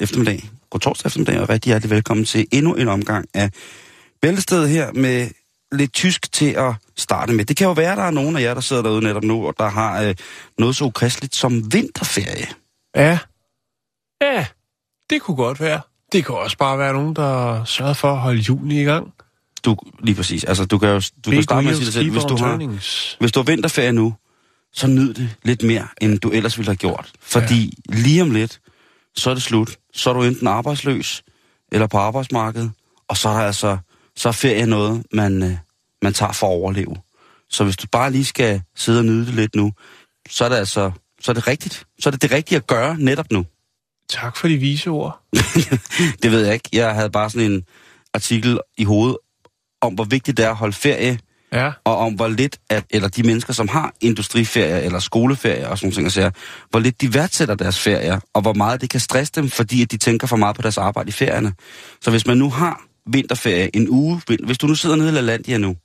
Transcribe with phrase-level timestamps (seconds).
[0.00, 0.50] Eftermiddag.
[0.70, 3.50] God torsdag eftermiddag, og rigtig hjertelig velkommen til endnu en omgang af
[4.22, 5.28] Bæltestedet her med
[5.72, 7.44] lidt tysk til at starte med.
[7.44, 9.46] Det kan jo være, at der er nogen af jer, der sidder derude netop nu,
[9.46, 10.14] og der har øh,
[10.58, 12.46] noget så ukristeligt som vinterferie.
[12.96, 13.18] Ja.
[14.22, 14.46] Ja,
[15.10, 15.80] det kunne godt være.
[16.12, 19.12] Det kan også bare være nogen, der sørger for at holde juni i gang.
[19.64, 20.44] Du, lige præcis.
[20.44, 22.56] Altså, du kan jo du kan starte med at sige dig selv, hvis du, har,
[23.20, 24.14] hvis du har vinterferie nu,
[24.72, 27.12] så nyd det lidt mere, end du ellers ville have gjort.
[27.20, 27.94] Fordi ja.
[27.94, 28.60] lige om lidt,
[29.18, 29.78] så er det slut.
[29.94, 31.22] Så er du enten arbejdsløs,
[31.72, 32.70] eller på arbejdsmarkedet,
[33.08, 33.78] og så er der altså,
[34.16, 35.56] så er ferie noget, man, øh,
[36.02, 36.96] man tager for at overleve.
[37.50, 39.72] Så hvis du bare lige skal sidde og nyde det lidt nu,
[40.30, 41.86] så er det altså, så er det rigtigt.
[42.00, 43.46] Så er det det rigtige at gøre netop nu.
[44.08, 45.20] Tak for de vise ord.
[46.22, 46.68] det ved jeg ikke.
[46.72, 47.64] Jeg havde bare sådan en
[48.14, 49.16] artikel i hovedet
[49.80, 51.18] om, hvor vigtigt det er at holde ferie,
[51.52, 51.70] Ja.
[51.84, 55.86] og om hvor lidt, at, eller de mennesker, som har industriferie eller skoleferie og sådan
[55.86, 56.30] nogle ting, sager,
[56.70, 59.90] hvor lidt de værdsætter deres ferier, og hvor meget det kan stresse dem, fordi at
[59.90, 61.52] de tænker for meget på deres arbejde i ferierne.
[62.00, 65.58] Så hvis man nu har vinterferie en uge, hvis du nu sidder nede i LaLandia
[65.58, 65.76] nu,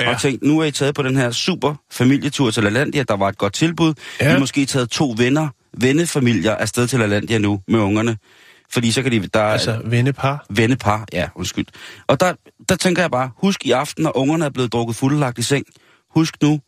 [0.00, 0.10] ja.
[0.10, 3.28] Og tænkt, nu er I taget på den her super familietur til LaLandia, der var
[3.28, 4.36] et godt tilbud, ja.
[4.36, 5.48] I måske taget to venner,
[5.78, 8.16] vennefamilier afsted til LaLandia nu med ungerne,
[8.72, 10.46] fordi så kan de, der er Altså, vennepar.
[10.50, 11.66] vennepar, ja, undskyld.
[12.06, 12.34] Og der,
[12.68, 15.42] der tænker jeg bare, husk i aften, når ungerne er blevet drukket fuldt lagt i
[15.42, 15.64] seng,
[16.10, 16.60] husk nu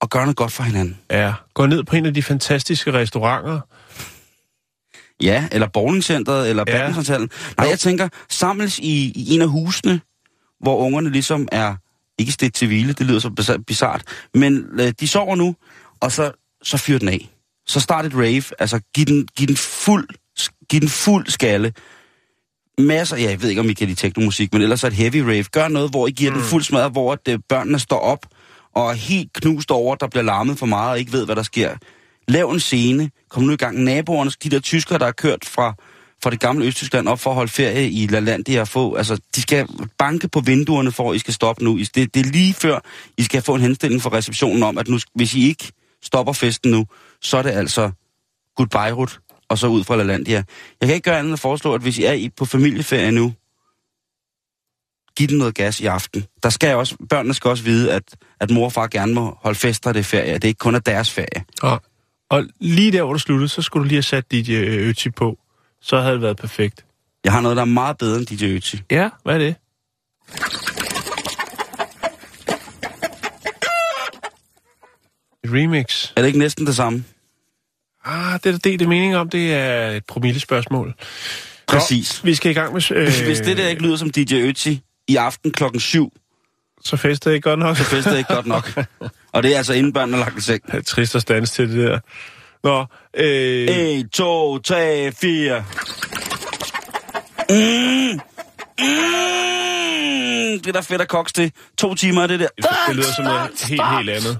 [0.00, 0.98] at gøre noget godt for hinanden.
[1.10, 1.34] Ja.
[1.54, 3.60] Gå ned på en af de fantastiske restauranter.
[5.22, 6.72] Ja, eller bowlingcenteret, eller Ja.
[6.72, 7.30] badmintonhallen.
[7.56, 10.00] Nej, jeg tænker, samles i, i en af husene,
[10.60, 11.76] hvor ungerne ligesom er,
[12.18, 14.02] ikke stedt til hvile, det lyder så bizart,
[14.34, 15.56] men øh, de sover nu,
[16.00, 17.30] og så, så fyr den af.
[17.66, 20.08] Så start et rave, altså giv den, giv den fuld,
[20.68, 21.72] giv den fuld skalle.
[22.78, 25.16] Masser, ja, jeg ved ikke, om I kan lide teknomusik, men ellers er et heavy
[25.16, 25.44] rave.
[25.44, 26.38] Gør noget, hvor I giver mm.
[26.38, 28.26] den fuld smadret, hvor at, øh, børnene står op
[28.74, 31.42] og er helt knust over, der bliver larmet for meget og ikke ved, hvad der
[31.42, 31.76] sker.
[32.28, 33.84] Lav en scene, kom nu i gang.
[33.84, 35.74] Naboerne, de der tyskere, der har kørt fra,
[36.22, 39.42] fra det gamle Østtyskland op for at holde ferie i LaLandia og få, altså, de
[39.42, 39.68] skal
[39.98, 41.78] banke på vinduerne for, at I skal stoppe nu.
[41.78, 42.78] Det, det er lige før,
[43.18, 45.72] I skal få en henstilling fra receptionen om, at nu, hvis I ikke
[46.02, 46.86] stopper festen nu,
[47.22, 47.90] så er det altså
[48.56, 50.44] goodbye rut, og så ud fra LaLandia.
[50.80, 53.10] Jeg kan ikke gøre andet end at foreslå, at hvis I er i- på familieferie
[53.12, 53.34] nu,
[55.16, 56.24] giv den noget gas i aften.
[56.42, 58.02] Der skal jeg også, børnene skal også vide, at,
[58.40, 60.34] at mor og far gerne må holde fester, det er ferie.
[60.34, 61.44] Det er ikke kun af deres ferie.
[61.62, 61.82] Og,
[62.30, 65.10] og lige der, hvor du sluttede, så skulle du lige have sat dit øh, Ötzi
[65.10, 65.36] på.
[65.80, 66.84] Så havde det været perfekt.
[67.24, 68.80] Jeg har noget, der er meget bedre end DJ Ötzi.
[68.90, 69.54] Ja, hvad er det?
[75.44, 76.12] Et remix.
[76.16, 77.04] Er det ikke næsten det samme?
[78.06, 80.94] Ah, det er det, det er meningen om, det er et promillespørgsmål.
[81.66, 82.22] Præcis.
[82.24, 82.90] Nå, vi skal i gang med...
[82.90, 86.12] Øh, Hvis det der ikke lyder som DJ Ötzi i aften klokken 7,
[86.84, 87.76] Så fester det ikke godt nok.
[87.76, 88.70] så fester det ikke godt nok.
[89.32, 90.66] Og det er altså inden børnene lagt i seng.
[90.66, 91.98] Det er trist at stands til det der.
[92.64, 92.84] Nå,
[93.16, 95.64] øh, 1, 2, 3, 4.
[97.50, 98.20] Mm.
[98.78, 100.60] Mm.
[100.62, 101.52] Det er da fedt at koks til.
[101.78, 102.48] To timer er det der.
[102.88, 104.38] det lyder som noget helt, helt andet.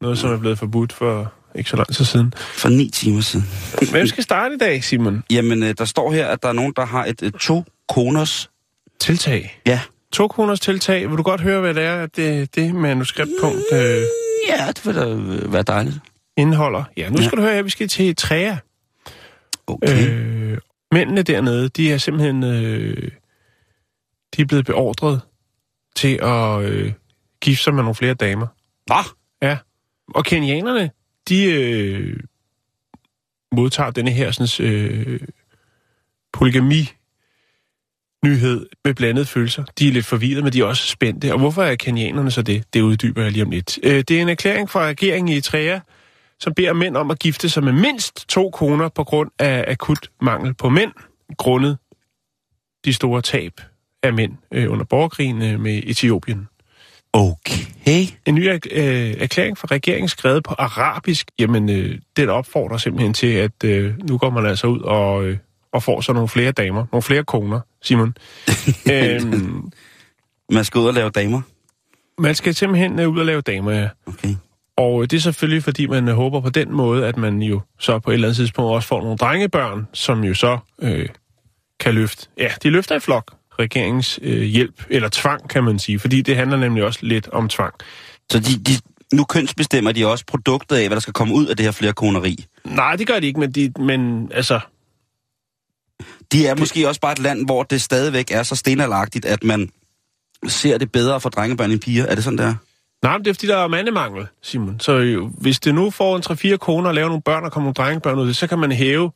[0.00, 2.34] Noget, som er blevet forbudt for ikke så lang tid siden.
[2.36, 3.46] For ni timer siden.
[3.90, 5.22] Hvem skal starte i dag, Simon?
[5.30, 8.50] Jamen, øh, der står her, at der er nogen, der har et, et to kroners...
[9.00, 9.60] Tiltag.
[9.66, 9.80] Ja.
[10.12, 11.08] To kroners tiltag.
[11.10, 14.02] Vil du godt høre, hvad det er, at det, det manuskriptpunkt øh,
[14.48, 15.96] Ja, det vil da øh, være dejligt.
[16.36, 16.84] indeholder?
[16.96, 17.24] Ja, nu Ja.
[17.26, 18.56] skal du høre, at vi skal til Træa.
[19.66, 20.08] Okay.
[20.10, 20.58] Øh,
[20.92, 23.10] mændene dernede, de er simpelthen øh,
[24.36, 25.20] de er blevet beordret
[25.96, 26.92] til at øh,
[27.40, 28.46] gifte sig med nogle flere damer.
[28.86, 29.04] Hvad?
[29.42, 29.56] Ja.
[30.14, 30.90] Og kenianerne,
[31.28, 32.20] de øh,
[33.52, 35.20] modtager denne her sådan, øh,
[36.32, 36.88] polygami
[38.24, 39.64] nyhed med blandede følelser.
[39.78, 41.32] De er lidt forvirrede, men de er også spændte.
[41.32, 42.64] Og hvorfor er kenianerne så det?
[42.74, 43.78] Det uddyber jeg lige om lidt.
[43.82, 45.80] Øh, det er en erklæring fra regeringen i Eritrea,
[46.40, 50.10] som beder mænd om at gifte sig med mindst to koner på grund af akut
[50.20, 50.92] mangel på mænd,
[51.38, 51.78] grundet
[52.84, 53.60] de store tab
[54.02, 56.48] af mænd øh, under borgerkrigen øh, med Etiopien.
[57.12, 57.62] Okay.
[58.26, 63.26] En ny øh, erklæring fra regeringen skrevet på arabisk, jamen øh, den opfordrer simpelthen til,
[63.26, 65.38] at øh, nu går man altså ud og, øh,
[65.72, 68.14] og får så nogle flere damer, nogle flere koner, Simon.
[68.92, 69.70] øhm,
[70.50, 71.40] Man skal ud og lave damer.
[72.18, 73.88] man skal simpelthen øh, ud og lave damer, ja.
[74.06, 74.34] Okay.
[74.76, 77.98] Og det er selvfølgelig, fordi man øh, håber på den måde, at man jo så
[77.98, 81.08] på et eller andet tidspunkt også får nogle drengebørn, som jo så øh,
[81.80, 82.28] kan løfte.
[82.38, 86.36] Ja, de løfter i flok regeringens øh, hjælp, eller tvang, kan man sige, fordi det
[86.36, 87.74] handler nemlig også lidt om tvang.
[88.30, 88.72] Så de, de,
[89.16, 92.44] nu kønsbestemmer de også produktet af, hvad der skal komme ud af det her flerkoneri.
[92.64, 94.60] Nej, det gør de ikke, men, de, men altså,
[96.32, 99.68] De er måske også bare et land, hvor det stadigvæk er så stenalagtigt, at man
[100.48, 102.06] ser det bedre for drengebørn end piger.
[102.06, 102.54] Er det sådan, der?
[103.02, 104.80] nej, men det er fordi, der er mandemangel, Simon.
[104.80, 107.64] Så jo, hvis det nu får en 3-4 koner og laver nogle børn og kommer
[107.66, 109.10] nogle drengebørn ud, det, så kan man hæve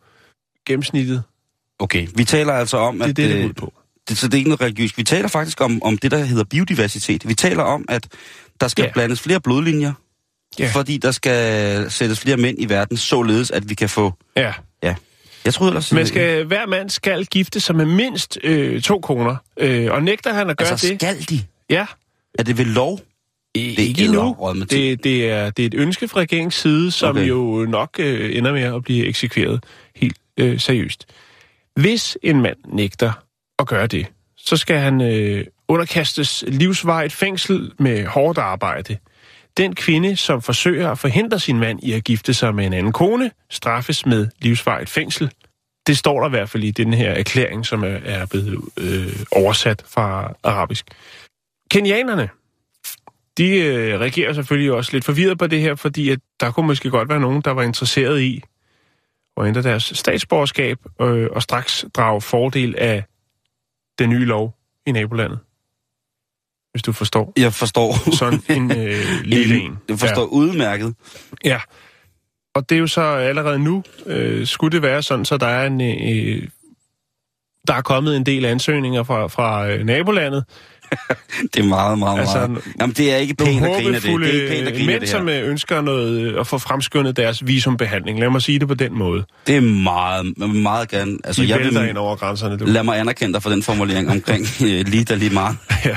[0.67, 1.23] gennemsnittet.
[1.79, 3.17] Okay, vi taler altså om, Det er at...
[3.17, 3.73] det, det øh, ud på.
[4.09, 4.99] Det, så det er ikke noget religiøst.
[4.99, 7.29] Vi taler faktisk om, om det, der hedder biodiversitet.
[7.29, 8.09] Vi taler om, at
[8.61, 8.93] der skal yeah.
[8.93, 9.93] blandes flere blodlinjer,
[10.61, 10.73] yeah.
[10.73, 14.13] fordi der skal sættes flere mænd i verden, således at vi kan få...
[14.37, 14.53] Ja.
[14.83, 14.95] Ja,
[15.45, 15.93] jeg troede ellers...
[15.93, 19.37] Man skal, hver mand skal gifte sig med mindst øh, to koner.
[19.57, 21.01] Øh, og nægter han at gøre Altså, det...
[21.01, 21.43] skal de?
[21.71, 21.87] Ja,
[22.39, 23.01] Er det ved lov?
[23.55, 24.55] det er ikke endnu.
[24.71, 27.17] Det, det, er, det er et ønske fra regeringens side, som.
[27.17, 27.29] Okay.
[27.29, 29.65] jo nok øh, ender med at blive eksekveret
[29.97, 31.07] helt øh, seriøst.
[31.77, 33.13] Hvis en mand nægter
[33.59, 34.07] at gøre det,
[34.37, 38.97] så skal han øh, underkastes livsvarigt fængsel med hårdt arbejde.
[39.57, 42.93] Den kvinde, som forsøger at forhindre sin mand i at gifte sig med en anden
[42.93, 45.31] kone, straffes med livsvarigt fængsel.
[45.87, 49.25] Det står der i hvert fald i den her erklæring, som er, er blevet øh,
[49.33, 50.87] oversat fra arabisk.
[51.71, 52.29] Kenianerne,
[53.39, 56.91] de øh, reagerer selvfølgelig også lidt forvirret på det her, fordi at der kunne måske
[56.91, 58.43] godt være nogen, der var interesseret i
[59.37, 63.05] at ændre deres statsborgerskab øh, og straks drage fordel af
[63.99, 64.55] den nye lov
[64.87, 65.39] i nabolandet.
[66.71, 67.33] Hvis du forstår.
[67.37, 68.13] Jeg forstår.
[68.17, 69.05] Sådan en øh,
[69.35, 69.79] lille en.
[69.89, 70.29] Jeg forstår ja.
[70.29, 70.95] udmærket.
[71.45, 71.61] Ja.
[72.55, 75.67] Og det er jo så allerede nu, øh, skulle det være sådan, så der er
[75.67, 75.81] en...
[75.81, 76.49] Øh,
[77.67, 80.45] der er kommet en del ansøgninger fra, fra øh, nabolandet.
[81.55, 82.65] Det er meget, meget, Altså, meget.
[82.81, 84.03] Jamen, det er ikke pænt at grine det.
[84.03, 85.43] Det er ikke pænt at grine mænd, det som her.
[85.43, 88.21] øh, ønsker noget, øh, at få fremskyndet deres visumbehandling.
[88.21, 89.25] Lad mig sige det på den måde.
[89.47, 91.19] Det er meget, meget gerne.
[91.25, 92.57] Altså, De jeg vil ind over grænserne.
[92.57, 92.65] Du.
[92.65, 95.57] lad mig anerkende dig for den formulering omkring øh, lige der lige meget.
[95.85, 95.97] Ja.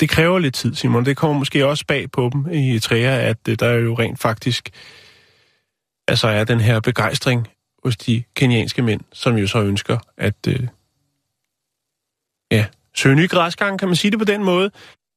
[0.00, 1.04] Det kræver lidt tid, Simon.
[1.04, 4.70] Det kommer måske også bag på dem i Træer, at der jo rent faktisk
[6.08, 7.48] altså er den her begejstring
[7.84, 10.60] hos de kenianske mænd, som jo så ønsker at øh,
[12.96, 14.70] søge nye græsgange, kan man sige det på den måde.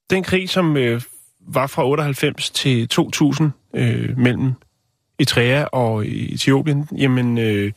[0.10, 1.02] Den krig, som øh,
[1.48, 4.54] var fra 98 til 2000 øh, mellem
[5.20, 7.72] Eritrea og Etiopien, jamen øh,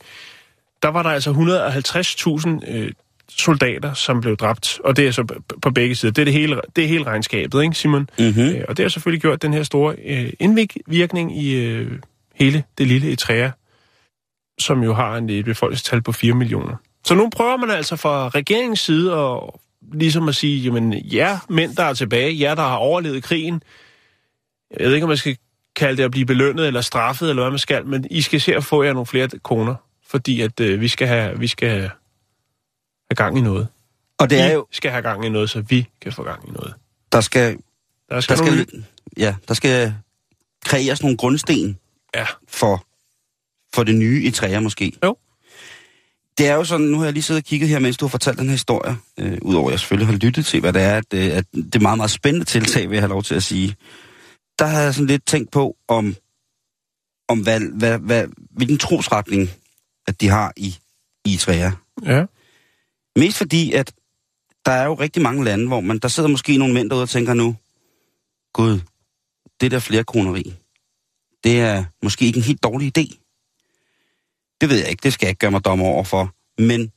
[0.83, 2.91] der var der altså 150.000 øh,
[3.29, 6.13] soldater, som blev dræbt, og det er så på begge sider.
[6.13, 8.09] Det er, det hele, det er hele regnskabet, ikke Simon?
[8.19, 8.41] Mm-hmm.
[8.41, 11.91] Øh, og det har selvfølgelig gjort den her store øh, indvirkning i øh,
[12.35, 13.49] hele det lille Eritrea,
[14.59, 16.75] som jo har en, et befolkningstal på 4 millioner.
[17.05, 19.39] Så nu prøver man altså fra regeringens side at
[19.93, 23.63] ligesom at sige, jamen jer mænd, der er tilbage, jer, der har overlevet krigen,
[24.79, 25.37] jeg ved ikke, om man skal
[25.75, 28.55] kalde det at blive belønnet eller straffet, eller hvad man skal, men I skal se
[28.55, 29.75] at få jer nogle flere koner,
[30.07, 33.67] fordi at øh, vi skal have, vi skal have gang i noget.
[34.17, 36.51] Og det er jo, skal have gang i noget, så vi kan få gang i
[36.51, 36.73] noget.
[37.11, 37.57] der skal,
[38.09, 38.61] Der skal, der nogle...
[38.63, 38.85] skal,
[39.17, 39.93] ja, der skal
[40.65, 41.77] kreeres nogle grundsten
[42.15, 42.85] Ja, for,
[43.73, 44.93] for det nye i træer måske.
[45.03, 45.17] Jo.
[46.41, 48.09] Det er jo sådan, nu har jeg lige siddet og kigget her, mens du har
[48.09, 50.97] fortalt den her historie, øh, udover at jeg selvfølgelig har lyttet til, hvad det er,
[50.97, 53.43] at, øh, at det er meget, meget spændende tiltag, vil jeg have lov til at
[53.43, 53.75] sige.
[54.59, 56.15] Der har jeg sådan lidt tænkt på, om,
[57.27, 59.49] om hvad, hvad, hvad, hvilken trosretning,
[60.07, 60.77] at de har i,
[61.25, 61.71] i træer.
[62.05, 62.25] ja.
[63.15, 63.93] Mest fordi, at
[64.65, 67.09] der er jo rigtig mange lande, hvor man, der sidder måske nogle mænd derude og
[67.09, 67.55] tænker nu,
[68.53, 68.79] Gud,
[69.61, 70.53] det der flerkroneri,
[71.43, 73.20] det er måske ikke en helt dårlig idé.
[74.61, 76.35] Det ved jeg ikke, det skal jeg ikke gøre mig dommer over for.
[76.61, 76.91] Men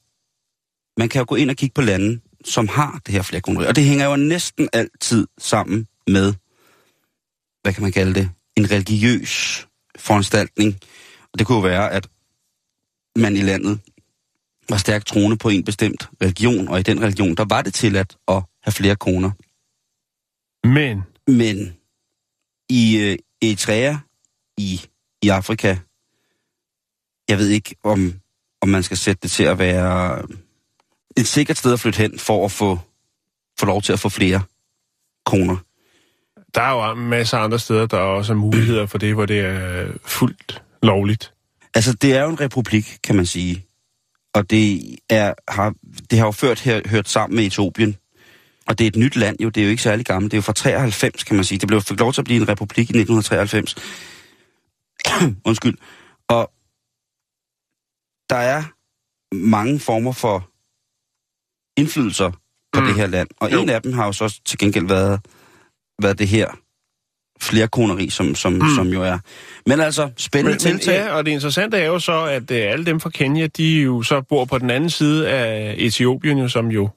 [0.97, 3.67] man kan jo gå ind og kigge på lande, som har det her flerkroneri.
[3.67, 6.35] Og det hænger jo næsten altid sammen med,
[7.63, 9.67] hvad kan man kalde det, en religiøs
[9.99, 10.79] foranstaltning.
[11.33, 12.09] Og det kunne jo være, at
[13.17, 13.81] man i landet
[14.69, 18.17] var stærkt troende på en bestemt religion, og i den religion, der var det tilladt
[18.29, 19.31] at have flere koner.
[20.69, 21.77] Men, Men
[22.69, 23.97] i øh, Eritrea,
[24.59, 24.81] i,
[25.23, 25.77] i Afrika,
[27.29, 28.15] jeg ved ikke, om,
[28.61, 30.23] om man skal sætte det til at være
[31.17, 32.79] et sikkert sted at flytte hen, for at få,
[33.61, 34.43] få lov til at få flere
[35.27, 35.57] koner.
[36.55, 39.41] der er jo masser af andre steder, der er også muligheder for det, hvor det
[39.41, 41.33] er fuldt lovligt.
[41.75, 43.67] Altså, det er jo en republik, kan man sige.
[44.35, 45.75] Og det, er, har,
[46.11, 47.97] det har jo ført her, hørt sammen med Etiopien.
[48.67, 50.33] Og det er et nyt land jo, det er jo ikke særlig gammelt.
[50.33, 51.59] Det er jo fra 93, kan man sige.
[51.59, 53.75] Det blev fik lov til at blive en republik i 1993.
[55.49, 55.75] Undskyld.
[56.29, 56.51] Og
[58.31, 58.63] der er
[59.35, 60.51] mange former for
[61.81, 62.31] indflydelser
[62.73, 62.87] på Mm.
[62.87, 63.29] det her land.
[63.41, 63.63] Og Jo.
[63.63, 65.21] en af dem har jo så til gengæld været,
[66.03, 66.49] været det her
[67.41, 68.69] flerkoneri, som, som, mm.
[68.77, 69.19] som jo er.
[69.67, 73.01] Men altså, spændende Men, ja, og det interessante er jo så, at øh, alle dem
[73.01, 76.89] fra Kenya, de jo så bor på den anden side af Etiopien, jo, som jo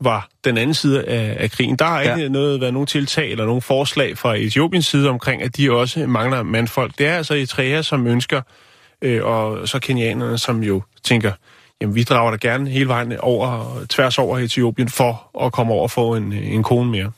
[0.00, 1.76] var den anden side af, af krigen.
[1.76, 2.28] Der har ikke ja.
[2.28, 6.42] noget, været nogen tiltag eller nogen forslag fra Etiopiens side omkring, at de også mangler
[6.42, 6.98] mandfolk.
[6.98, 8.42] Det er altså Eritrea, som ønsker,
[9.02, 11.32] øh, og så kenianerne, som jo tænker,
[11.80, 15.82] jamen vi drager da gerne hele vejen over, tværs over Etiopien for at komme over
[15.82, 17.12] og få en, en kone mere.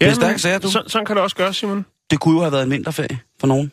[0.00, 0.70] er men stærkt, sagde du.
[0.70, 1.86] Så, sådan kan det også gøres, Simon.
[2.10, 3.72] Det kunne jo have været en vinterferie for nogen.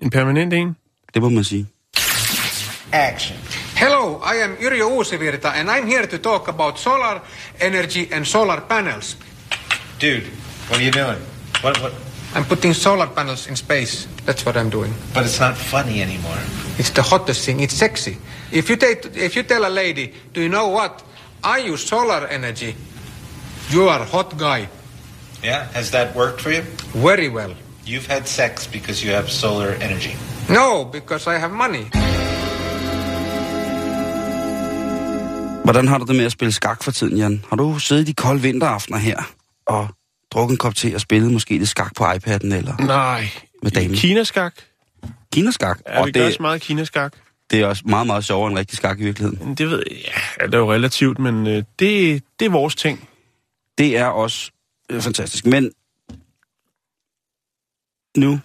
[0.00, 0.76] En permanent en.
[1.14, 1.66] Det må man sige.
[2.92, 3.38] Action.
[3.76, 7.20] Hello, I am Yrjö Uusivirta and I'm here to talk about solar
[7.60, 9.16] energy and solar panels.
[10.00, 10.26] Dude,
[10.68, 11.18] what are you doing?
[11.64, 12.11] What, what?
[12.34, 14.06] I'm putting solar panels in space.
[14.24, 14.94] That's what I'm doing.
[15.12, 16.38] But it's not funny anymore.
[16.78, 17.60] It's the hottest thing.
[17.60, 18.16] It's sexy.
[18.50, 21.02] If you take, if you tell a lady, do you know what?
[21.44, 22.74] I use solar energy.
[23.70, 24.68] You are a hot guy.
[25.42, 25.66] Yeah?
[25.74, 26.62] Has that worked for you?
[26.94, 27.54] Very well.
[27.84, 30.16] You've had sex because you have solar energy.
[30.48, 31.90] No, because I have money.
[35.64, 37.44] Hvordan har du det med at spille skak for tiden, Jan?
[37.48, 39.22] Har du siddet i de kolde vinteraftener her
[39.66, 39.88] og
[40.32, 43.28] drukket en kop te og spillet måske lidt skak på iPad'en eller Nej.
[43.62, 43.96] Med damen.
[43.96, 44.54] Kinaskak.
[45.32, 45.80] kinaskak?
[45.88, 47.12] Ja, og vi det, også meget kinaskak.
[47.50, 49.54] det er også meget, meget sjovere end rigtig skak i virkeligheden.
[49.54, 49.98] Det ved jeg,
[50.40, 53.08] ja, det er jo relativt, men øh, det, det er vores ting.
[53.78, 54.50] Det er også
[54.90, 55.46] øh, fantastisk.
[55.46, 55.70] Men
[58.16, 58.40] nu,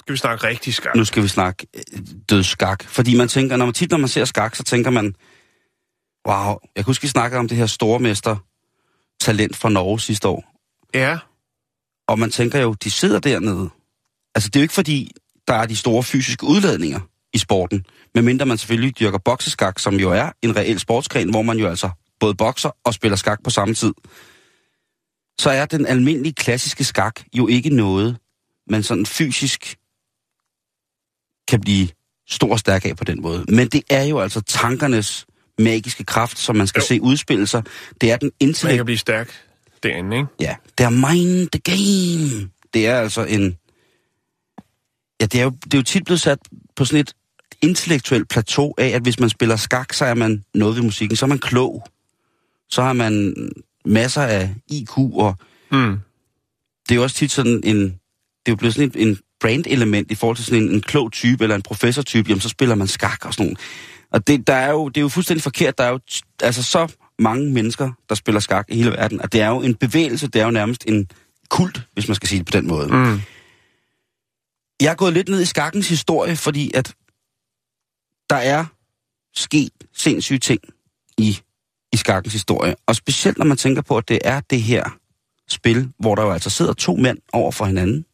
[0.00, 0.94] Skal vi snakke rigtig skak?
[0.96, 2.84] nu skal vi snakke øh, dødsskak.
[2.84, 5.14] Fordi man tænker, når man tit når man ser skak, så tænker man,
[6.28, 8.36] wow, jeg kan huske, vi snakkede om det her stormester
[9.20, 10.57] talent fra Norge sidste år.
[10.94, 11.18] Ja.
[12.08, 13.70] Og man tænker jo, de sidder dernede.
[14.34, 15.10] Altså, det er jo ikke fordi,
[15.48, 17.00] der er de store fysiske udladninger
[17.32, 17.86] i sporten.
[18.14, 21.90] Medmindre man selvfølgelig dyrker bokseskak, som jo er en reel sportsgren, hvor man jo altså
[22.20, 23.94] både bokser og spiller skak på samme tid.
[25.40, 28.16] Så er den almindelige klassiske skak jo ikke noget,
[28.70, 29.76] man sådan fysisk
[31.48, 31.88] kan blive
[32.28, 33.44] stor og stærk af på den måde.
[33.48, 35.26] Men det er jo altså tankernes
[35.58, 36.86] magiske kraft, som man skal Jo.
[36.86, 37.62] se udspille sig.
[38.00, 39.47] Det er den Man intellekt kan blive stærk
[39.82, 40.28] derinde, ikke?
[40.40, 42.50] Ja, det er mind the game.
[42.74, 43.56] Det er altså en...
[45.20, 46.38] Ja, det er, jo, det er jo tit blevet sat
[46.76, 47.14] på sådan et
[47.62, 51.16] intellektuelt plateau af, at hvis man spiller skak, så er man noget ved musikken.
[51.16, 51.86] Så er man klog.
[52.68, 53.34] Så har man
[53.84, 55.34] masser af IQ, og
[55.70, 55.98] Mm.
[56.88, 57.76] det er jo også tit sådan en...
[57.82, 61.12] Det er jo blevet sådan en, en brand-element i forhold til sådan en, en klog
[61.12, 62.28] type eller en professor-type.
[62.28, 63.56] Jamen, så spiller man skak og sådan nogle.
[64.10, 65.78] Og det, der er jo, det er jo fuldstændig forkert.
[65.78, 66.00] Der er jo
[66.42, 69.20] altså så mange mennesker, der spiller skak i hele verden.
[69.20, 71.10] Og det er jo en bevægelse, det er jo nærmest en
[71.48, 72.88] kult, hvis man skal sige det på den måde.
[72.88, 73.20] Mm.
[74.80, 76.94] Jeg er gået lidt ned i skakkens historie, fordi at
[78.30, 78.64] der er
[79.36, 80.60] sket sindssyge ting
[81.18, 81.38] i,
[81.92, 82.74] i skakkens historie.
[82.86, 84.98] Og specielt når man tænker på, at det er det her
[85.48, 88.04] spil, hvor der jo altså sidder to mænd over for hinanden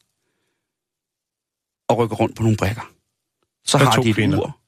[1.88, 2.90] og rykker rundt på nogle brækker.
[3.64, 4.38] Så Og har de et kvinder.
[4.40, 4.58] ur.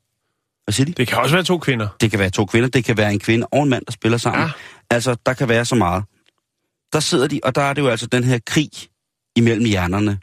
[0.67, 0.93] Hvad siger de?
[0.93, 1.89] Det kan også være to kvinder.
[2.01, 4.19] Det kan være to kvinder, det kan være en kvinde og en mand, der spiller
[4.19, 4.43] sammen.
[4.43, 4.51] Ja.
[4.91, 6.05] Altså, der kan være så meget.
[6.93, 8.71] Der sidder de, og der er det jo altså den her krig
[9.37, 10.19] imellem hjernerne,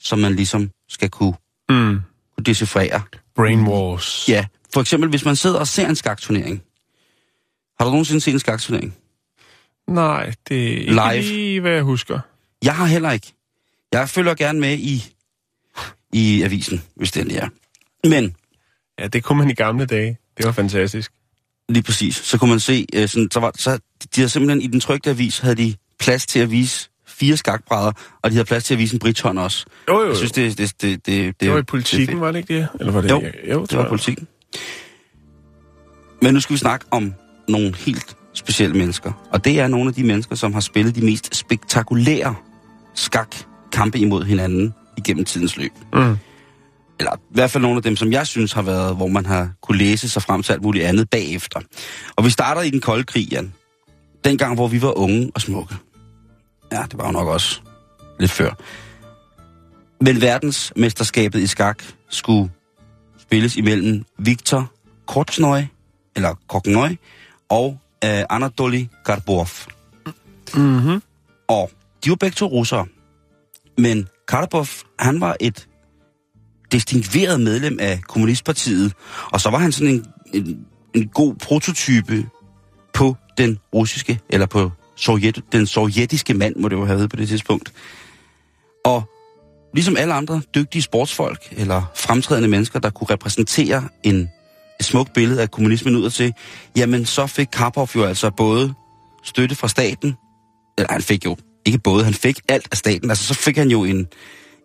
[0.00, 1.34] som man ligesom skal kunne,
[1.70, 2.00] Mm.
[2.36, 3.02] kunne decifrere.
[3.36, 4.28] Brain Wars.
[4.28, 6.62] Ja, for eksempel hvis man sidder og ser en skakturnering.
[7.78, 8.96] Har du nogensinde set en skakturnering?
[9.88, 11.20] Nej, det er ikke Live.
[11.20, 12.20] lige, hvad jeg husker.
[12.64, 13.32] Jeg har heller ikke.
[13.92, 15.04] Jeg følger gerne med i,
[16.12, 17.48] i avisen, hvis det er.
[18.08, 18.36] Men
[18.98, 20.18] Ja, det kunne man i gamle dage.
[20.36, 21.12] Det var fantastisk.
[21.68, 23.70] lige præcis, så kunne man se, øh, sådan, så, var, så
[24.14, 27.92] de havde simpelthen i den trygte avis, havde de plads til at vise fire skakbrædder,
[28.22, 29.66] og de havde plads til at vise en brithånd også.
[29.88, 32.20] Jo, jo, Jeg synes, det, det, det, det, det, det var i det politikken, fedt.
[32.20, 32.68] var det ikke det?
[32.80, 33.88] Eller var det Jo, jo Det var jeg.
[33.88, 34.28] politikken.
[36.22, 37.14] Men nu skal vi snakke om
[37.48, 39.28] nogle helt specielle mennesker.
[39.32, 42.34] Og det er nogle af de mennesker, som har spillet de mest spektakulære
[42.94, 45.72] skakkampe imod hinanden igennem tidens løb.
[45.94, 46.16] Mm.
[46.98, 49.50] Eller i hvert fald nogle af dem, som jeg synes har været, hvor man har
[49.62, 51.60] kunne læse sig frem til alt muligt andet bagefter.
[52.16, 53.52] Og vi starter i den kolde krig, Jan.
[54.24, 55.76] Dengang, hvor vi var unge og smukke.
[56.72, 57.60] Ja, det var jo nok også
[58.18, 58.50] lidt før.
[60.00, 62.50] Men verdensmesterskabet i skak skulle
[63.18, 64.72] spilles imellem Viktor
[65.06, 65.66] Korchnoi,
[66.16, 66.98] eller Korchnoi,
[67.48, 69.48] og øh, Anatoly Karbov.
[70.54, 71.02] Mm-hmm.
[71.48, 71.70] Og
[72.04, 72.86] de var begge to russere.
[73.78, 74.66] Men Karbov,
[74.98, 75.67] han var et
[76.72, 78.92] distingueret medlem af Kommunistpartiet,
[79.32, 82.26] og så var han sådan en, en, en god prototype
[82.94, 87.16] på den russiske, eller på sovjet, den sovjetiske mand, må det jo have været på
[87.16, 87.72] det tidspunkt.
[88.84, 89.02] Og
[89.74, 94.28] ligesom alle andre dygtige sportsfolk, eller fremtrædende mennesker, der kunne repræsentere en
[94.80, 96.34] et smukt billede af kommunismen ud til,
[96.76, 98.74] jamen så fik Karpov jo altså både
[99.24, 100.14] støtte fra staten,
[100.78, 103.70] eller han fik jo ikke både, han fik alt af staten, altså så fik han
[103.70, 104.06] jo en,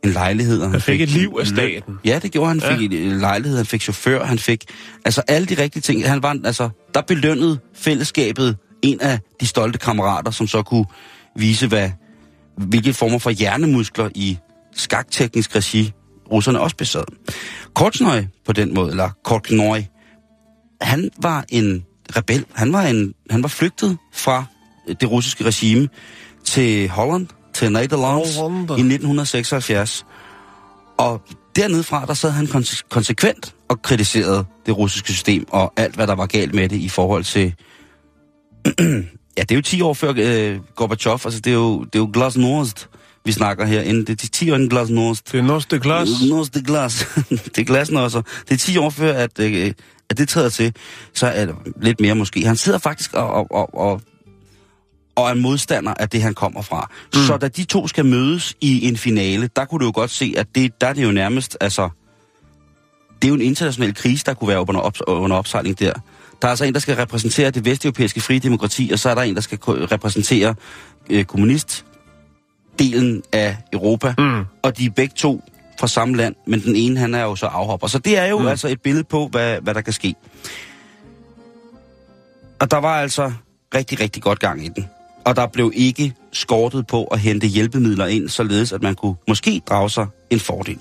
[0.04, 0.62] en lejlighed.
[0.62, 2.00] og Han fik et liv af staten.
[2.06, 2.60] Ja, det gjorde han.
[2.60, 4.66] Han fik en lejlighed, han fik chauffør, han fik...
[5.06, 6.08] Altså alle de rigtige ting.
[6.10, 10.86] Han var, altså, der belønnede fællesskabet en af de stolte kammerater, som så kunne
[11.36, 11.92] vise, hvad,
[12.58, 14.38] hvilke former for hjernemuskler i
[14.76, 15.94] skakteknisk regi
[16.32, 17.04] russerne også besad.
[17.76, 19.84] Kortsnøj på den måde, eller Kortnøj,
[20.82, 21.86] han var en
[22.18, 22.46] rebel.
[22.54, 24.46] Han var, en, han var flygtet fra
[25.02, 25.90] det russiske regime
[26.44, 28.70] til Holland, til Nederlands Holland.
[28.70, 30.06] i 1976.
[30.98, 31.22] Og
[31.56, 36.08] dernede fra, der sad han konse- konsekvent og kritiserede det russiske system og alt, hvad
[36.08, 37.54] der var galt med det i forhold til...
[39.38, 42.00] ja, det er jo 10 år før øh, Gorbachev, altså det er jo, det er
[42.00, 42.90] jo glasnost,
[43.26, 43.84] vi snakker her.
[43.84, 45.32] Det er 10 år inden glasnost.
[45.32, 46.10] Det er Noste Glas.
[46.30, 47.08] Nos det glas.
[47.30, 48.22] det er glasnosser.
[48.50, 49.74] Det er 10 år før, at, øh,
[50.10, 50.76] at det træder til.
[51.14, 52.46] Så er det lidt mere måske.
[52.46, 54.02] Han sidder faktisk og, og, og, og,
[55.16, 56.90] og er modstander af det, han kommer fra.
[57.14, 57.20] Mm.
[57.22, 60.34] Så da de to skal mødes i en finale, der kunne du jo godt se,
[60.38, 61.90] at det, der er det jo nærmest, altså...
[63.22, 65.94] Det er jo en international krise, der kunne være under, op, under opsejling der.
[66.42, 69.22] Der er altså en, der skal repræsentere det vesteuropæiske frie demokrati, og så er der
[69.22, 70.56] en, der skal repræsentere
[71.10, 71.86] øh, kommunist
[72.80, 74.46] delen af Europa, mm.
[74.62, 75.44] og de er begge to
[75.80, 77.88] fra samme land, men den ene, han er jo så afhopper.
[77.88, 78.48] Så det er jo mm.
[78.48, 80.16] altså et billede på, hvad, hvad der kan ske.
[82.60, 83.32] Og der var altså
[83.76, 84.86] rigtig, rigtig godt gang i den.
[85.26, 89.62] Og der blev ikke skortet på at hente hjælpemidler ind, således at man kunne måske
[89.70, 90.80] drage sig en fordel.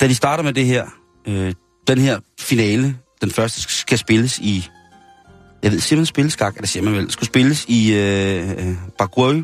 [0.00, 0.86] Da de starter med det her,
[1.26, 1.54] øh,
[1.86, 4.68] den her finale, den første skal spilles i,
[5.62, 9.42] jeg ved, siger man spilleskak, eller siger man vel, skulle spilles i øh, øh, Baguio,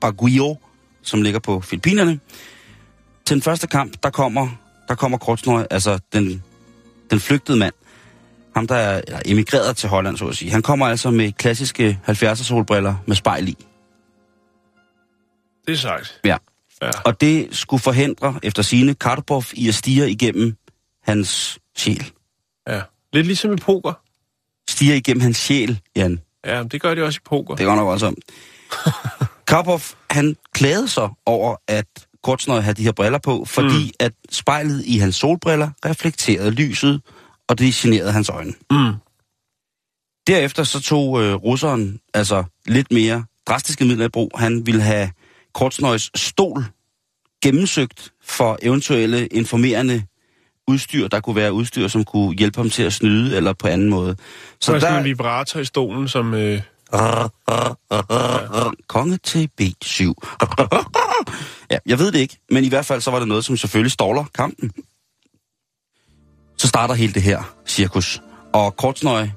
[0.00, 0.56] Baguio,
[1.02, 2.20] som ligger på Filippinerne.
[3.24, 4.48] Til den første kamp, der kommer,
[4.88, 6.42] der kommer Kortsnøj, altså den,
[7.10, 7.74] den flygtede mand,
[8.54, 10.50] ham der er emigreret til Holland, så at sige.
[10.50, 13.56] Han kommer altså med klassiske 70'er solbriller med spejl i.
[15.66, 16.20] Det er sagt.
[16.24, 16.36] Ja.
[16.82, 16.90] Ja.
[17.04, 20.56] Og det skulle forhindre, efter sine Karpov i at stige igennem
[21.02, 22.10] hans sjæl.
[22.68, 22.80] ja.
[23.12, 23.92] Lidt ligesom i poker.
[24.70, 26.20] Stiger igennem hans sjæl, Jan.
[26.46, 27.54] Ja, det gør de også i poker.
[27.54, 28.18] Det går nok voldsomt.
[29.48, 31.86] Karpov, han klagede sig over, at
[32.22, 34.06] Kortsnøj havde de her briller på, fordi mm.
[34.06, 37.00] at spejlet i hans solbriller reflekterede lyset,
[37.50, 38.52] og det generede hans øjne.
[38.70, 38.92] Mm.
[40.26, 44.30] Derefter så tog øh, russeren altså lidt mere drastiske midler i brug.
[44.34, 45.10] Han ville have
[45.54, 46.64] Kortsnøjs stol
[47.42, 50.02] gennemsøgt for eventuelle informerende
[50.68, 53.90] udstyr, der kunne være udstyr, som kunne hjælpe ham til at snyde eller på anden
[53.90, 54.16] måde.
[54.60, 56.34] Så er der sådan en vibrator i stolen, som...
[56.34, 56.62] Øh,
[58.88, 60.12] Konge til B7.
[61.70, 63.92] ja, jeg ved det ikke, men i hvert fald så var det noget, som selvfølgelig
[63.92, 64.70] ståler kampen.
[66.60, 68.22] Så starter hele det her cirkus.
[68.52, 69.28] Og Kortsnøj,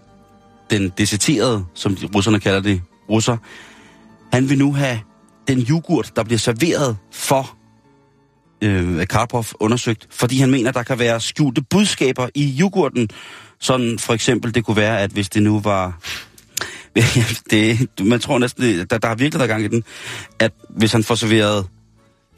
[0.70, 3.38] den deserterede, som de russerne kalder det, russer,
[4.34, 5.00] han vil nu have
[5.48, 7.58] den yoghurt, der bliver serveret for
[8.62, 13.10] øh, Karpov undersøgt, fordi han mener, der kan være skjulte budskaber i yoghurten.
[13.60, 16.00] Sådan for eksempel, det kunne være, at hvis det nu var
[17.52, 19.84] det, man tror næsten, det, der, der har virkelig været gang i den,
[20.40, 21.68] at hvis han får serveret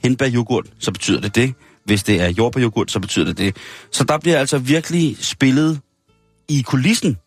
[0.04, 1.54] hindbærjoghurt, så betyder det det.
[1.86, 3.56] Hvis det er jordbærjoghurt, så betyder det det.
[3.92, 5.82] Så der bliver altså virkelig spillet
[6.50, 7.18] i kulissen,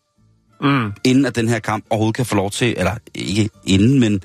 [0.61, 0.93] mm.
[1.03, 4.21] inden at den her kamp overhovedet kan få lov til, eller ikke inden, men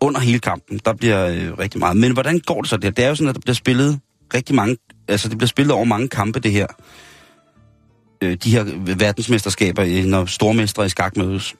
[0.00, 1.96] under hele kampen, der bliver øh, rigtig meget.
[1.96, 2.90] Men hvordan går det så der?
[2.90, 4.00] Det er jo sådan, at der bliver spillet
[4.34, 4.76] rigtig mange,
[5.08, 6.66] altså det bliver spillet over mange kampe, det her.
[8.22, 8.64] Øh, de her
[8.96, 11.54] verdensmesterskaber, øh, når stormestre i skak mødes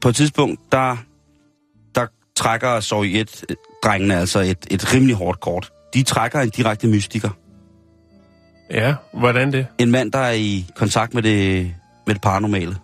[0.00, 0.96] på et tidspunkt, der,
[1.94, 2.06] der
[2.36, 5.72] trækker Sovjet-drengene altså et, et rimelig hårdt kort.
[5.94, 7.30] De trækker en direkte mystiker.
[8.70, 9.66] Ja, hvordan det?
[9.78, 11.74] En mand, der er i kontakt med det,
[12.06, 12.76] med det paranormale.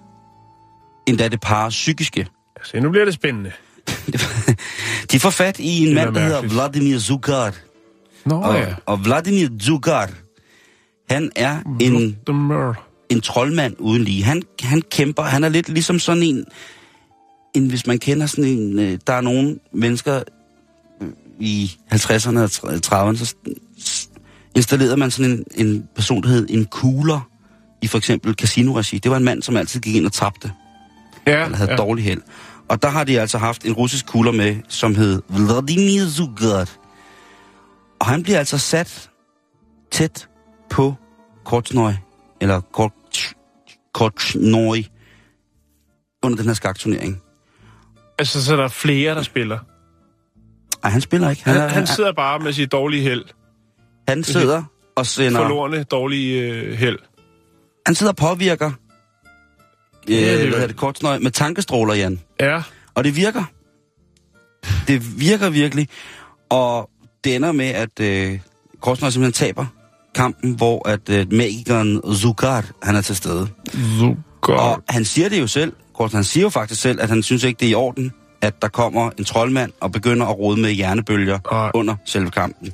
[1.07, 2.27] Endda det parapsykiske.
[2.57, 3.53] Altså, nu bliver det spændende.
[5.13, 6.43] De får fat i en Det mand, der hedder.
[6.43, 7.55] Vladimir Zugar.
[8.25, 8.75] Nå Og, ja.
[8.87, 10.11] og Vladimir Zugar,
[11.11, 12.17] han er en,
[13.09, 14.25] en troldmand uden lige.
[14.25, 16.45] Han, han kæmper, han er lidt ligesom sådan en,
[17.55, 20.23] en hvis man kender sådan en, øh, der er nogle mennesker
[21.41, 22.51] i 50'erne og
[22.87, 23.35] 30'erne, så
[24.57, 27.21] installerede man sådan en, en person, der hed en kugler
[27.83, 28.99] i for eksempel casino-regi.
[28.99, 30.53] Det var en mand, som altid gik ind og tabte,
[31.27, 31.77] Ja, eller havde ja.
[31.77, 32.23] dårlig held.
[32.69, 36.71] Og der har de altså haft en russisk kugler med, som hed Vladimir Zugar.
[38.01, 39.11] Og han bliver altså sat
[39.91, 40.29] tæt
[40.71, 40.95] på
[41.45, 41.95] Kortsnøj,
[42.41, 43.33] eller Korts-
[43.95, 44.83] Kortsnøj,
[46.23, 47.23] under den her skakturnering.
[48.19, 49.59] Altså, så er der flere, der spiller.
[50.85, 51.45] Ej, han spiller ikke.
[51.45, 53.25] Han, er- han sidder bare med sit dårlige held.
[54.09, 54.63] han sidder
[54.97, 55.41] og sender...
[55.41, 56.99] Forlorene dårlige øh, held.
[57.87, 58.67] han sidder og påvirker
[60.09, 62.21] øh, det er hvad det, kortsnøj, med tankestråler, Jan.
[62.41, 62.63] Ja.
[62.95, 63.45] Og det virker.
[64.89, 65.89] Det virker virkelig.
[66.49, 66.91] Og
[67.25, 68.39] det ender med, at øh,
[68.81, 69.67] kortsnøj simpelthen taber
[70.15, 73.49] kampen, hvor at øh, magikeren Zucar, han er til stede.
[73.99, 74.55] Zucker.
[74.55, 77.45] Og han siger det jo selv, Kort, han siger jo faktisk selv, at han synes
[77.45, 80.71] ikke, det er i orden, at der kommer en troldmand og begynder at rode med
[80.71, 81.71] hjernebølger Nej.
[81.75, 82.73] under selve kampen.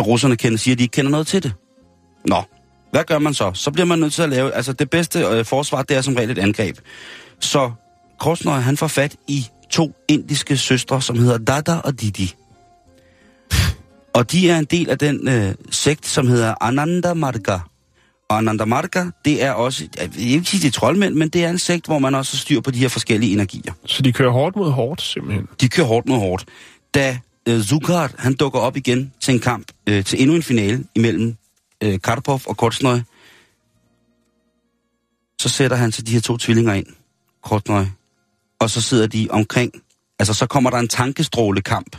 [0.00, 1.52] Russerne kender, siger, at de ikke kender noget til det.
[2.26, 2.42] Nå,
[2.90, 3.50] hvad gør man så?
[3.54, 4.52] Så bliver man nødt til at lave...
[4.52, 6.78] Altså, det bedste øh, forsvar, det er som regel et angreb.
[7.40, 7.70] Så
[8.18, 12.34] Korsnøj, han får fat i to indiske søstre, som hedder Dada og Didi.
[14.14, 17.58] Og de er en del af den øh, sekt, som hedder Ananda Marga.
[18.28, 21.44] Og Ananda Marga, det er også, jeg vil ikke sige, det er troldmænd, men det
[21.44, 23.72] er en sekt, hvor man også har styr på de her forskellige energier.
[23.86, 25.48] Så de kører hårdt mod hårdt, simpelthen.
[25.60, 26.44] De kører hårdt mod hårdt.
[26.94, 30.84] Da øh, Zucart, han dukker op igen til en kamp, øh, til endnu en finale
[30.94, 31.36] imellem
[31.82, 33.00] øh, Karpov og Kortsnøj,
[35.40, 36.86] så sætter han til de her to tvillinger ind,
[37.42, 37.86] Kortsnøj,
[38.58, 39.72] og så sidder de omkring,
[40.18, 41.96] altså så kommer der en tankestrålekamp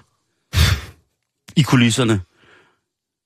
[1.55, 2.21] i kulisserne.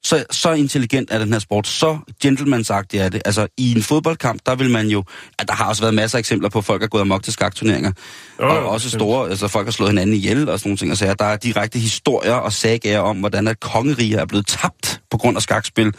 [0.06, 3.22] Så, så intelligent er den her sport, så gentleman-agtig er det.
[3.26, 5.04] Altså, i en fodboldkamp, der vil man jo...
[5.40, 7.34] Ja, der har også været masser af eksempler på, at folk er gået amok til
[7.34, 7.92] skakturneringer.
[8.40, 10.92] Jo, og også store, altså folk har slået hinanden ihjel og sådan nogle ting.
[10.92, 11.14] Og sager.
[11.14, 15.38] der er direkte historier og sagager om, hvordan at kongeriger er blevet tabt på grund
[15.38, 15.94] af skakspil.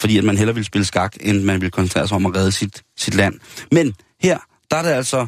[0.00, 2.52] Fordi at man hellere vil spille skak, end man vil koncentrere sig om at redde
[2.52, 3.34] sit, sit land.
[3.72, 4.38] Men her,
[4.70, 5.26] der er det altså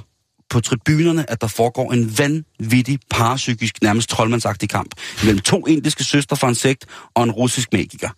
[0.51, 6.37] på tribunerne, at der foregår en vanvittig, parapsykisk, nærmest troldmandsagtig kamp mellem to indiske søstre
[6.37, 8.11] fra en sekt og en russisk magiker.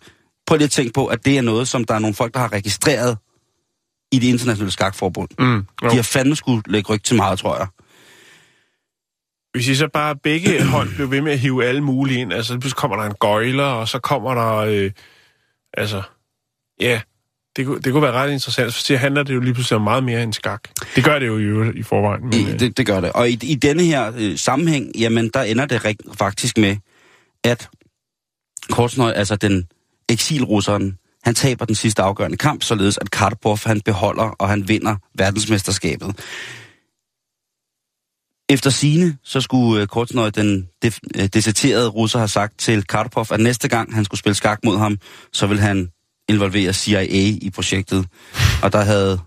[0.47, 2.39] Prøv lige at tænke på, at det er noget, som der er nogle folk, der
[2.39, 3.17] har registreret
[4.11, 5.29] i det internationale skakforbund.
[5.39, 5.65] Mm.
[5.83, 5.89] Jo.
[5.89, 7.67] De har fandme skulle lægge ryg til meget, tror jeg.
[9.51, 12.53] Hvis I så bare begge hold blev ved med at hive alle mulige ind, altså
[12.53, 14.91] pludselig kommer der en gøjler, og så kommer der, øh,
[15.73, 16.01] altså,
[16.81, 17.01] ja,
[17.59, 19.81] det, kunne- det kunne være ret interessant, for så handler det jo lige pludselig om
[19.81, 20.61] meget mere end skak.
[20.95, 22.23] Det gør det jo i, øvrigt i forvejen.
[22.23, 23.11] Men, I, øh, det, det gør det.
[23.11, 26.75] Og i, i denne her øh, sammenhæng, jamen, der ender det rigt, faktisk med,
[27.43, 27.69] at
[28.69, 29.67] Kortsnøj, altså den
[30.09, 34.95] eksilrusseren, han taber den sidste afgørende kamp, således at Karpov, han beholder, og han vinder
[35.15, 36.15] verdensmesterskabet.
[38.49, 43.39] Efter sine så skulle øh, Kortsnøj, den øh, deserterede russer, have sagt til Karpov, at
[43.39, 44.97] næste gang han skulle spille skak mod ham,
[45.33, 45.89] så vil han
[46.29, 48.05] involvere CIA i projektet.
[48.63, 49.19] Og der havde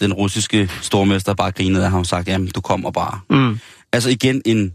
[0.00, 3.20] den russiske stormester bare grinet af ham og sagt, jamen, du kommer bare.
[3.30, 3.58] mm,
[3.92, 4.72] Altså igen en,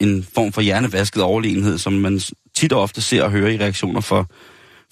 [0.00, 2.20] en form for hjernevasket overlegenhed, som man
[2.54, 4.30] tit og ofte ser og hører i reaktioner for,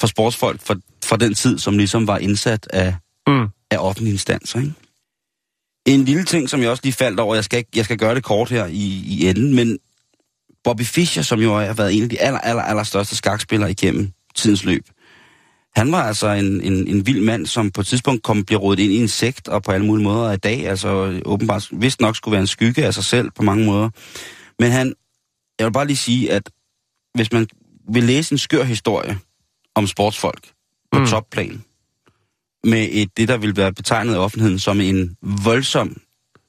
[0.01, 0.75] for sportsfolk fra,
[1.05, 2.95] fra den tid, som ligesom var indsat af,
[3.27, 3.47] mm.
[3.71, 4.59] af offentlige instanser.
[4.59, 4.73] Ikke?
[5.87, 8.25] En lille ting, som jeg også lige faldt over, jeg skal, jeg skal gøre det
[8.25, 9.79] kort her i, i enden, men
[10.65, 14.13] Bobby Fischer, som jo har været en af de aller, aller, aller største skakspillere igennem
[14.35, 14.87] tidens løb,
[15.77, 18.79] han var altså en, en, en vild mand, som på et tidspunkt kom, bliver rodet
[18.79, 22.17] ind i en sekt, og på alle mulige måder i dag, altså åbenbart vist nok
[22.17, 23.91] skulle være en skygge af sig selv på mange måder.
[24.59, 24.95] Men han,
[25.59, 26.51] jeg vil bare lige sige, at
[27.15, 27.47] hvis man
[27.93, 29.19] vil læse en skør historie
[29.75, 30.51] om sportsfolk
[30.93, 31.07] på mm.
[31.07, 31.65] Topplan,
[32.65, 36.01] med et, det, der vil være betegnet af offentligheden som en voldsom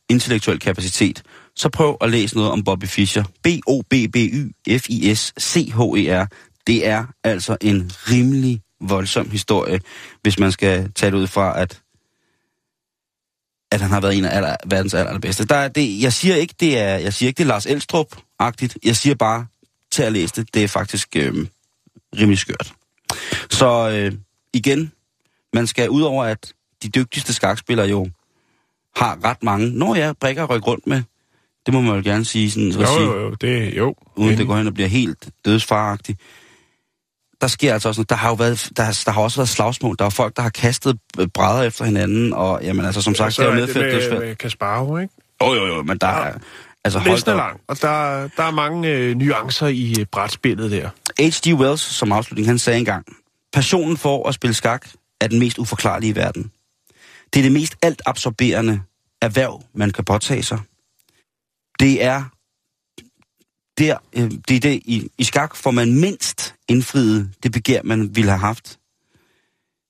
[0.10, 1.24] intellektuel kapacitet,
[1.56, 3.24] så prøv at læse noget om Bobby Fischer.
[3.44, 6.28] B-O-B-B-Y-F-I-S-C-H-E-R.
[6.68, 9.80] Det er altså en rimelig voldsom historie,
[10.22, 11.82] hvis man skal tage det ud fra, at
[13.72, 15.46] at han har været en af aller, verdens aller, allerbedste.
[15.46, 18.76] Der er det, jeg siger ikke, det er, jeg siger ikke, det er Lars Elstrup-agtigt.
[18.84, 19.46] Jeg siger bare,
[19.92, 21.48] til at læse det, det er faktisk øh,
[22.20, 22.74] rimelig skørt.
[23.50, 24.18] Så øh,
[24.54, 24.92] igen,
[25.54, 28.10] man skal udover at de dygtigste skakspillere jo
[28.96, 31.02] har ret mange, når jeg brækker ryk rundt med,
[31.66, 33.96] det må man jo gerne sige, sådan, så Jo, sige, jo, jo, det, jo.
[34.16, 36.20] uden det går hen og bliver helt dødsfaragtigt.
[37.42, 38.10] Der sker altså også noget.
[38.10, 39.96] Der har jo været, der, der har også været slagsmål.
[40.00, 41.00] Der er folk, der har kastet
[41.34, 44.20] brædder efter hinanden, og jamen altså, som sagt, så det er jo med, dødsfald.
[44.20, 45.14] med Kasparov, ikke?
[45.44, 46.34] Jo, jo, jo, men der er...
[46.84, 50.90] Altså, Listen er lang, og der, der er mange øh, nuancer i øh, brætspillet der.
[51.20, 51.54] H.G.
[51.54, 53.06] Wells, som afslutning, han sagde engang,
[53.54, 54.88] passionen for at spille skak
[55.22, 56.52] er den mest uforklarlige i verden.
[57.34, 58.82] Det er det mest altabsorberende
[59.22, 60.60] erhverv, man kan påtage sig.
[61.80, 62.24] Det er
[63.78, 68.16] der, øh, det er det i, i skak får man mindst indfriet det begær, man
[68.16, 68.80] ville have haft.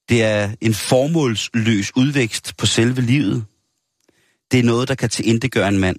[0.09, 3.45] Det er en formålsløs udvækst på selve livet.
[4.51, 5.97] Det er noget, der kan tilindegøre en mand.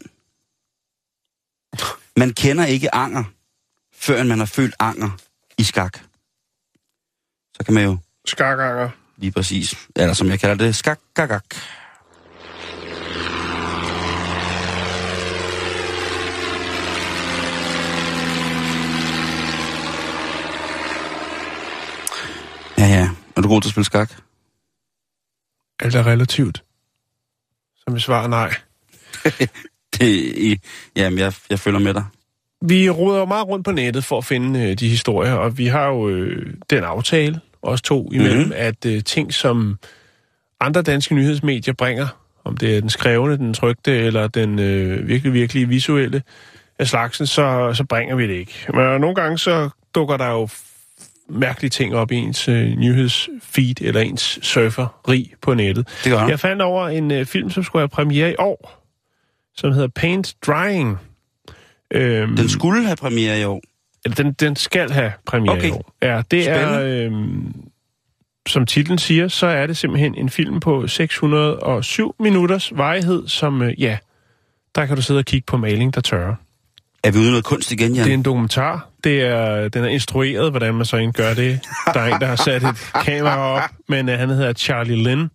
[2.16, 3.25] Man kender ikke anger,
[3.95, 5.11] før man har følt anger
[5.59, 5.99] i skak.
[7.57, 8.90] Så kan man jo Skakanger.
[9.16, 11.45] lige præcis, eller som jeg kalder det, skak, gak, gak.
[22.79, 23.11] Ja, ja.
[23.42, 24.12] Er du god til at spille skak?
[25.81, 26.62] Alt er relativt.
[27.85, 28.55] som vil svare nej.
[29.98, 30.61] Det,
[30.96, 32.05] jamen, jeg, jeg følger med dig.
[32.61, 35.87] Vi roder meget rundt på nettet for at finde øh, de historier, og vi har
[35.87, 38.46] jo øh, den aftale, os to imellem, Mhm.
[38.46, 38.66] mm-hmm.
[38.66, 39.78] at øh, ting, som
[40.61, 42.07] andre danske nyhedsmedier bringer,
[42.44, 46.22] om det er den skrevne, den trygte eller den øh, virkelig, virkelig visuelle
[46.78, 48.66] af slagsen, så, så bringer vi det ikke.
[48.74, 50.48] Men nogle gange så dukker der jo
[51.33, 55.88] mærkelige ting op i ens øh, nyhedsfeed eller ens surferi på nettet.
[56.05, 58.85] Det gør Jeg fandt over en øh, film, som skulle have premiere i år,
[59.57, 60.99] som hedder Paint Drying.
[61.90, 63.61] Øhm, Den skulle have premiere i år.
[64.05, 65.68] eller den, den skal have premiere Okay.
[65.68, 65.95] i år.
[66.03, 67.55] Ja, det er, øhm,
[68.49, 73.83] som titlen siger, så er det simpelthen en film på 607 minutters varighed, som, øh,
[73.83, 73.99] ja,
[74.75, 76.35] der kan du sidde og kigge på maling, der tørrer.
[77.05, 78.05] Er vi ude noget kunst igen, Jan?
[78.05, 78.88] Det er en dokumentar.
[79.05, 81.61] Det er, den er instrueret, hvordan man så egentlig gør det.
[81.95, 85.31] Der er en, der har sat et kamera op, men uh, han hedder Charlie Lin.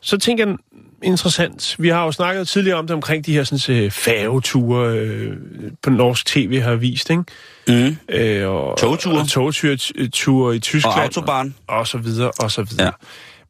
[0.00, 0.56] Så tænker jeg,
[1.02, 1.76] interessant.
[1.78, 5.36] Vi har jo snakket tidligere om det omkring de her sådan, færgeture øh,
[5.82, 7.24] på norsk tv har vist, ikke?
[7.68, 7.96] Mm.
[8.08, 9.20] Øh, og, Togture.
[9.20, 10.94] Og togture i Tyskland.
[10.94, 11.54] Og autobahn.
[11.66, 12.86] Og så videre, og så videre.
[12.86, 12.90] Ja.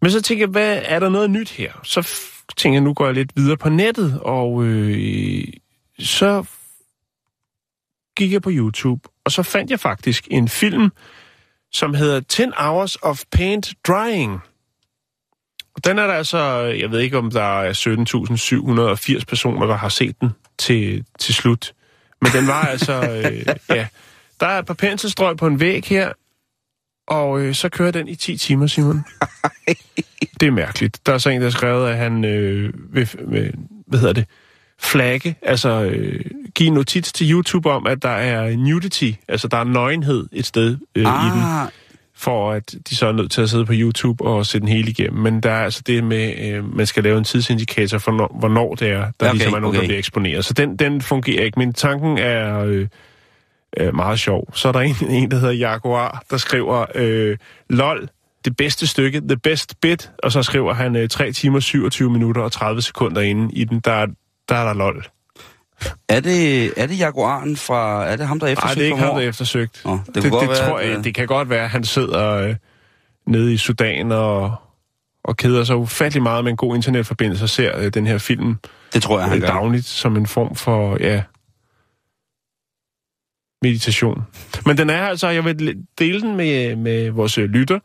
[0.02, 1.72] Men så tænker jeg, hvad er der noget nyt her?
[1.82, 2.08] Så
[2.56, 5.44] tænker jeg, nu går jeg lidt videre på nettet, og øh,
[5.98, 6.44] så
[8.16, 10.90] gik jeg på YouTube, og så fandt jeg faktisk en film,
[11.72, 14.40] som hedder 10 Hours of Paint Drying.
[15.74, 17.72] Og den er der altså, jeg ved ikke om der er
[19.18, 21.72] 17.780 personer, der har set den til, til slut.
[22.22, 23.86] Men den var altså, øh, ja,
[24.40, 26.12] der er et par penselstrøg på en væg her,
[27.06, 29.04] og øh, så kører den i 10 timer, Simon.
[30.40, 31.06] det er mærkeligt.
[31.06, 33.54] Der er så en, der har skrevet, at han øh, vil, vil,
[33.86, 34.26] hvad hedder det,
[34.80, 36.20] flagge, altså øh,
[36.54, 40.68] give notits til YouTube om, at der er nudity, altså der er nøgenhed et sted
[40.94, 41.68] øh, i den, Ah,
[42.16, 44.90] for at de så er nødt til at sidde på YouTube og se den hele
[44.90, 45.22] igennem.
[45.22, 48.74] Men der er altså det med, øh, man skal lave en tidsindikator for, når, hvornår
[48.74, 49.80] det er, der Okay, okay, ligesom er nogen, okay.
[49.80, 50.44] der bliver eksponeret.
[50.44, 51.58] Så den, den fungerer ikke.
[51.58, 52.86] Men tanken er øh,
[53.80, 54.48] øh, meget sjov.
[54.54, 57.36] Så er der en, en der hedder Jaguar, der skriver, øh,
[57.70, 58.08] lol,
[58.44, 62.42] det bedste stykke, the best bit, og så skriver han øh, 3 timer, 27 minutter
[62.42, 64.06] og 30 sekunder inde i den, der, er-
[64.48, 65.06] der er der lol.
[66.08, 68.06] er det, er det Jaguaren fra...
[68.06, 69.82] Er det ham, der Nej, eftersøgte det er ikke ham, der er eftersøgt.
[69.84, 72.30] Nå, det det, det, være, tror jeg, øh, det kan godt være, at han sidder
[72.30, 72.56] øh,
[73.26, 74.54] nede i Sudan og,
[75.24, 78.56] og keder sig ufattelig meget med en god internetforbindelse og ser øh, den her film
[78.92, 81.22] Det tror jeg, han øh, dagligt som en form for, ja,
[83.64, 84.22] meditation.
[84.66, 87.78] Men den er altså, jeg vil dele den med, med vores øh, lytter.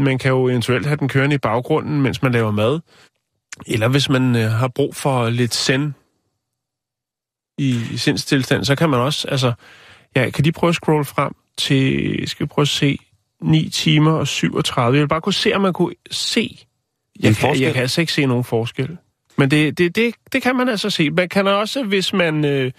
[0.00, 2.80] Man kan jo eventuelt have den kørende i baggrunden, mens man laver mad.
[3.66, 5.92] Eller hvis man øh, har brug for lidt send
[7.58, 9.52] i, i sindstilstand, så kan man også, altså,
[10.16, 12.98] ja, kan de prøve at scrolle frem til, skal vi prøve at se,
[13.42, 14.96] 9 timer og 37.
[14.96, 16.58] Jeg vil bare kunne se, om man kunne se.
[17.20, 17.60] Jeg, kan, forskel?
[17.60, 18.96] jeg kan altså ikke se nogen forskel.
[19.38, 21.10] Men det, det, det, det kan man altså se.
[21.10, 22.72] Man kan også, hvis man øh,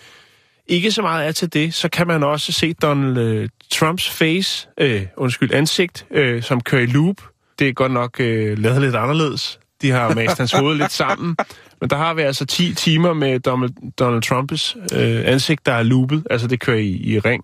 [0.67, 4.67] ikke så meget er til det, så kan man også se Donald øh, Trumps face,
[4.77, 7.21] øh, undskyld, ansigt, øh, som kører i loop.
[7.59, 9.59] Det er godt nok øh, lavet lidt anderledes.
[9.81, 11.35] De har mast hans hoved lidt sammen.
[11.81, 15.83] Men der har vi altså 10 timer med Donald, Donald Trumps øh, ansigt, der er
[15.83, 16.23] loopet.
[16.29, 17.43] Altså det kører i, i ring,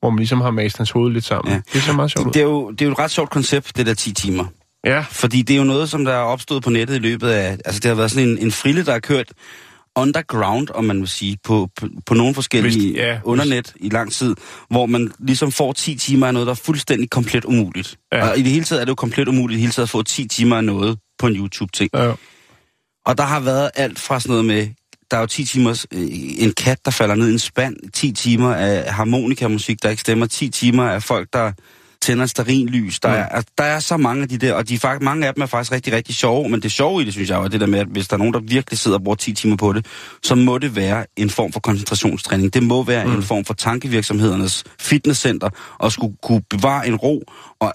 [0.00, 1.54] hvor man ligesom har mast hans hoved lidt sammen.
[1.54, 1.60] Ja.
[1.72, 2.34] Det ser meget sjovt.
[2.34, 4.44] Det er, jo, det er jo et ret sjovt koncept, det der 10 timer.
[4.86, 7.52] Ja, Fordi det er jo noget, som der er opstået på nettet i løbet af...
[7.64, 9.26] Altså, det har været sådan en, en frille, der har kørt
[9.96, 13.88] underground, om man vil sige, på, på, på nogle forskellige Hvis- ja, hvis- undernet i
[13.88, 14.34] lang tid,
[14.70, 17.96] hvor man ligesom får 10 timer af noget, der er fuldstændig komplet umuligt.
[18.12, 18.28] Ja.
[18.30, 20.02] Og i det hele taget er det jo komplet umuligt i hele taget at få
[20.02, 21.90] 10 timer af noget på en YouTube-ting.
[21.94, 22.12] ja.
[23.06, 24.68] Og der har været alt fra sådan noget med,
[25.10, 28.12] der er jo 10 timers, øh, en kat, der falder ned i en spand, 10
[28.12, 31.52] timer af harmonikamusik, der ikke stemmer, 10 timer af folk, der
[32.02, 33.00] tænder sterinlys.
[33.00, 33.14] Der, Mm.
[33.14, 35.34] er, altså, der er så mange af de der, og de er faktisk, mange af
[35.34, 37.60] dem er faktisk rigtig, rigtig sjove, men det sjove i det, synes jeg, er det
[37.60, 39.72] der med, at hvis der er nogen, der virkelig sidder og bruger 10 timer på
[39.72, 39.86] det,
[40.22, 42.54] så må det være en form for koncentrationstræning.
[42.54, 43.12] Det må være mm.
[43.14, 45.48] en form for tankevirksomhedernes fitnesscenter,
[45.78, 47.22] og skulle kunne bevare en ro,
[47.60, 47.72] og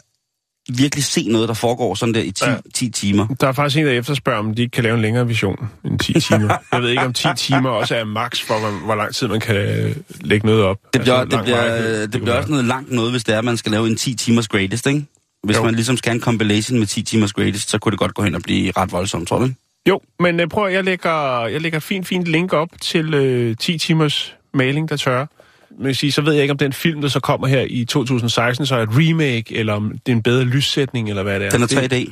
[0.77, 2.51] virkelig se noget, der foregår sådan der i 10, Ja.
[2.51, 2.58] ja.
[2.73, 3.27] 10 timer.
[3.41, 5.99] Der er faktisk en, der efterspørger, om de ikke kan lave en længere vision end
[5.99, 6.58] 10 timer.
[6.71, 9.39] Jeg ved ikke, om 10 timer også er max for, hvor, hvor lang tid man
[9.39, 10.77] kan øh, lægge noget op.
[10.93, 12.01] Det bliver, Altså, det bliver, varighed.
[12.01, 13.95] det kunne bliver også noget langt noget, hvis det er, at man skal lave en
[13.95, 15.05] 10 timers greatest, ikke?
[15.43, 15.63] Hvis Jo.
[15.63, 18.23] man ligesom skal have en compilation med 10 timers greatest, så kunne det godt gå
[18.23, 19.49] hen og blive ret voldsomt, tror du?
[19.89, 23.13] Jo, men øh, prøv at- jeg lægger, jeg lægger et fint, fint link op til
[23.13, 25.25] øh, 10 timers maling, der tørrer.
[25.79, 28.65] Men sige, så ved jeg ikke, om den film, der så kommer her i 2016,
[28.65, 31.49] så er et remake, eller om det er en bedre lyssætning, eller hvad det er.
[31.49, 32.11] Den er Det, 3D.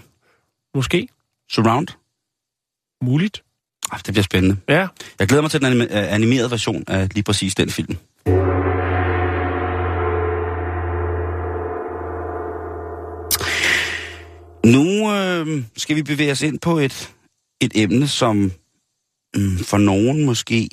[0.76, 1.08] måske.
[1.52, 1.88] Surround.
[3.04, 3.44] Muligt.
[3.92, 4.58] Ah, det bliver spændende.
[4.70, 4.88] Ja.
[5.20, 7.98] Jeg glæder mig til den øh, animerede version af lige præcis den film.
[14.66, 17.14] Nu øh, skal vi bevæge os ind på et,
[17.62, 18.36] et emne, som
[19.36, 20.70] mm, for nogen måske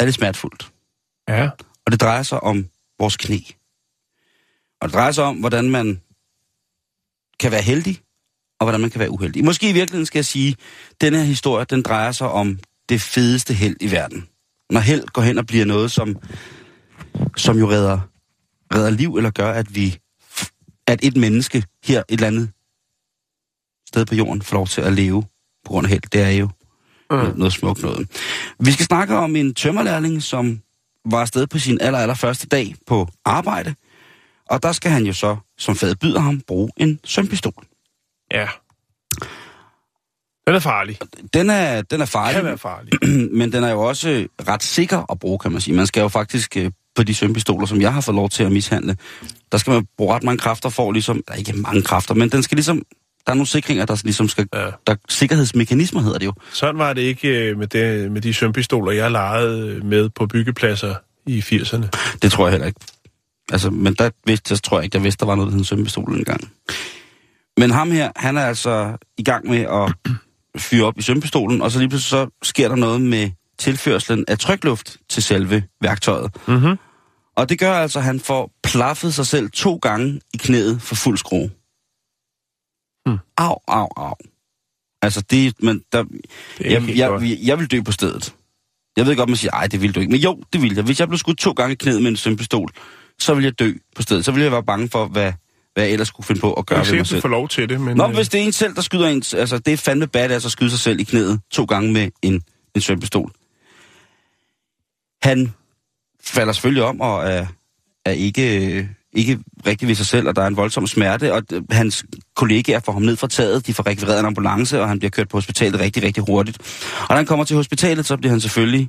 [0.00, 0.70] er det smertefuldt.
[1.28, 1.48] Ja.
[1.86, 2.68] Og det drejer sig om
[2.98, 3.38] vores knæ.
[4.80, 6.00] Og det drejer sig om, hvordan man
[7.40, 7.98] kan være heldig,
[8.60, 9.44] og hvordan man kan være uheldig.
[9.44, 10.56] Måske i virkeligheden skal jeg sige,
[10.90, 14.28] at denne her historie, den drejer sig om det fedeste held i verden.
[14.70, 16.16] Når held går hen og bliver noget, som,
[17.36, 18.00] som jo redder,
[18.74, 19.98] redder liv, eller gør, at vi
[20.86, 22.50] at et menneske her et eller andet
[23.88, 25.22] sted på jorden får lov til at leve
[25.64, 26.02] på grund af held.
[26.12, 26.48] Det er jo
[27.10, 27.18] Mm.
[27.18, 28.08] noget, noget smukt noget.
[28.60, 30.60] Vi skal snakke om en tømmerlærling, som
[31.04, 33.74] var afsted på sin aller, aller første dag på arbejde.
[34.50, 37.64] Og der skal han jo så, som fadet byder ham, bruge en sømpistol.
[38.32, 38.48] Ja.
[40.46, 40.98] Den er farlig.
[41.34, 42.92] Den er, den er Kan farlig, være farlig.
[43.38, 45.76] men den er jo også ret sikker at bruge, kan man sige.
[45.76, 48.52] Man skal jo faktisk øh, på de sømpistoler, som jeg har fået lov til at
[48.52, 48.96] mishandle,
[49.52, 52.28] der skal man bruge ret mange kræfter for ligesom, der er ikke mange kræfter, men
[52.28, 52.82] den skal ligesom,
[53.26, 54.66] der er nogle sikringer, der ligesom skal, Ja.
[54.86, 56.32] der sikkerhedsmekanismer hedder det jo.
[56.52, 60.94] Sådan var det ikke øh, med, det, med de sømpistoler, jeg legede med på byggepladser
[61.26, 61.86] i 80'erne.
[62.22, 62.80] Det tror jeg heller ikke.
[63.52, 65.58] Altså, men der vidste, jeg tror jeg ikke, jeg vidste, der var noget, der hed
[65.58, 66.50] en sømpistol engang.
[67.56, 70.12] Men ham her, han er altså i gang med at
[70.62, 74.38] fyre op i sømpistolen, og så lige pludselig så sker der noget med tilførslen af
[74.38, 76.30] trykluft til selve værktøjet.
[76.48, 76.76] Mm-hmm.
[77.36, 80.94] Og det gør altså, at han får plaffet sig selv to gange i knæet for
[80.94, 81.50] fuld skrue.
[83.06, 83.18] Hmm.
[83.36, 84.14] Au, au, au.
[85.02, 86.20] Altså, det, men der, Det
[86.58, 88.34] er jeg, jeg, jeg, jeg vil dø på stedet.
[88.96, 90.10] Jeg ved godt, man siger, ej, det vil du ikke.
[90.12, 90.84] Men jo, det vil jeg.
[90.84, 92.70] Hvis jeg blev skudt to gange i knæet med en sømpistol,
[93.18, 94.24] så vil jeg dø på stedet.
[94.24, 95.32] Så vil jeg være bange for, hvad,
[95.74, 97.20] hvad jeg ellers skulle finde på at Jeg gøre ved mig selv.
[97.20, 97.96] får lov til det, men...
[97.96, 99.22] Nå, øh, hvis det er en selv, der skyder en...
[99.34, 102.42] Altså, det er fandme badass at skyde sig selv i knæet to gange med en,
[102.74, 103.32] en sømpistol.
[105.22, 105.54] Han
[106.24, 107.46] falder selvfølgelig om og er,
[108.04, 111.42] er ikke, øh, ikke rigtig ved sig selv, og der er en voldsom smerte, og
[111.70, 112.04] hans
[112.36, 115.28] kollegaer får ham ned fra taget, de får rekvireret en ambulance, og han bliver kørt
[115.28, 116.58] på hospitalet rigtig, rigtig hurtigt.
[117.02, 118.88] Og da han kommer til hospitalet, så bliver han selvfølgelig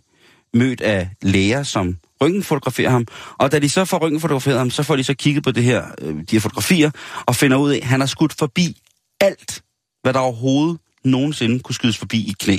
[0.53, 3.05] mødt af læger, som røntgenfotograferer ham.
[3.37, 5.83] Og da de så får røntgenfotograferet ham, så får de så kigget på det her,
[6.01, 6.91] øh, de her fotografier,
[7.25, 8.81] og finder ud af, at han har skudt forbi
[9.21, 9.61] alt,
[10.03, 12.57] hvad der overhovedet nogensinde kunne skydes forbi i knæ.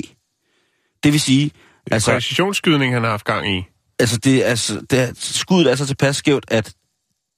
[1.03, 1.51] Det vil sige,
[1.91, 3.63] Altså, altså, præcisionsskydning, han har haft gang i.
[3.99, 6.73] altså, det, er, altså det er, skuddet er så tilpas skævt, at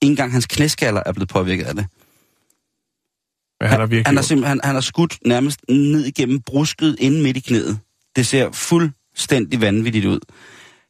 [0.02, 1.86] ikke engang hans knæskaller er blevet påvirket af det.
[3.60, 4.26] Hvad han har virkelig Han har, gjort.
[4.28, 7.80] simpelthen, han, han har skudt nærmest ned igennem brusket inde midt i knæet.
[8.16, 10.20] Det ser fuldstændig vanvittigt ud.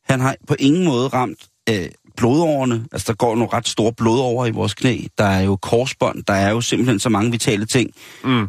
[0.04, 2.88] Han har på ingen måde ramt øh, blodårene.
[2.92, 5.00] Altså, der går nogle ret store blodårer i vores knæ.
[5.18, 6.24] Der er jo korsbånd.
[6.24, 7.92] Der er jo simpelthen så mange vitale ting,
[8.24, 8.48] Mm.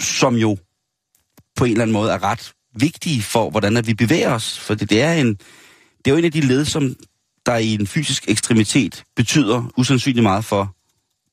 [0.00, 0.58] som jo
[1.56, 4.58] på en eller anden måde er ret vigtige for, hvordan at vi bevæger os.
[4.58, 6.96] For det, det, er en, det er jo en af de led, som
[7.46, 10.74] der i en fysisk ekstremitet betyder usandsynligt meget for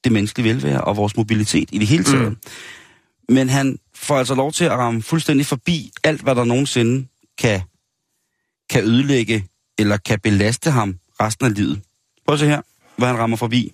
[0.04, 2.30] det menneskelige velvære og vores mobilitet i det hele taget.
[2.30, 2.38] Mm.
[3.30, 7.62] Men han får altså lov til at ramme fuldstændig forbi alt, hvad der nogensinde kan,
[8.70, 9.46] kan ødelægge
[9.80, 11.82] eller kan belaste ham resten af livet.
[12.26, 12.62] Prøv at se her,
[12.98, 13.74] hvad han rammer forbi.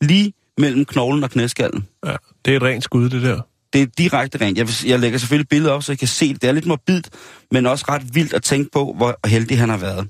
[0.00, 1.86] Lige mellem knoglen og knæskallen.
[2.06, 3.40] Ja, det er et rent skud, det der.
[3.72, 4.58] Det er direkte rent.
[4.58, 6.42] Jeg, jeg lægger selvfølgelig billeder op, så I kan se det.
[6.42, 7.10] Det er lidt morbidt,
[7.50, 10.08] men også ret vildt at tænke på, hvor heldig han har været.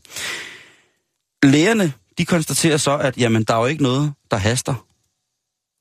[1.45, 4.87] Lægerne, de konstaterer så, at jamen, der er jo ikke noget, der haster.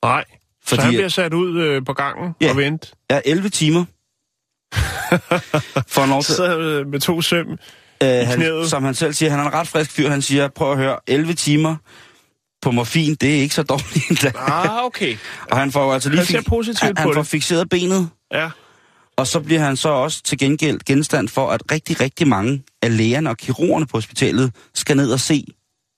[0.05, 0.23] Nej,
[0.67, 0.79] Fordi...
[0.79, 2.49] så han bliver sat ud øh, på gangen Ja.
[2.49, 2.87] og vente.
[3.09, 3.85] Er 11 timer.
[5.93, 7.47] For en til, Så øh, med to søm.
[7.51, 7.57] øh,
[8.09, 10.09] han, som han selv siger, han er en ret frisk fyr.
[10.09, 11.75] Han siger, prøv at høre, 11 timer
[12.61, 14.31] på morfin, det er ikke så dårligt endda.
[14.35, 15.17] Ah, okay.
[15.51, 17.27] Og han får jo altså lige Han ser positivt han, på han får det.
[17.29, 18.49] fixeret benet, Ja.
[19.19, 22.97] Og så bliver han så også til gengæld genstand for, at rigtig, rigtig mange af
[22.97, 25.45] lægerne og kirurgerne på hospitalet skal ned og se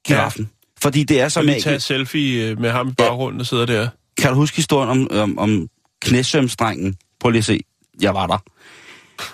[0.07, 0.43] giraffen.
[0.43, 0.79] Ja.
[0.81, 3.65] Fordi det er så lige tage et selfie øh, med ham i baggrunden, der sidder
[3.65, 3.89] der.
[4.17, 5.67] Kan du huske historien om, om, om
[6.01, 6.95] knæsømstrengen?
[7.19, 7.59] Prøv lige at se.
[8.01, 8.37] Jeg var der.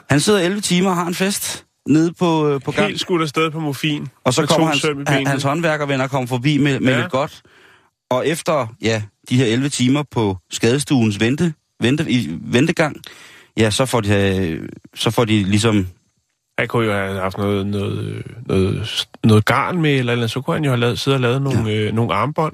[0.10, 2.88] Han sidder 11 timer og har en fest nede på, øh, på gang.
[2.88, 4.08] Helt skudt afsted på morfin.
[4.24, 7.00] Og så kommer hans, han, hans håndværkervenner kommer forbi med, med ja.
[7.00, 7.42] lidt godt.
[8.10, 13.02] Og efter ja, de her 11 timer på skadestuens vente, vente, i, ventegang,
[13.58, 15.88] ja, så får de, øh, så får de ligesom
[16.60, 20.42] Han kunne jo have haft noget, noget, øh, noget, noget garn med, eller, eller så
[20.42, 21.76] kunne han jo have lavet, siddet og lavet nogle, ja.
[21.76, 22.54] øh, nogle armbånd.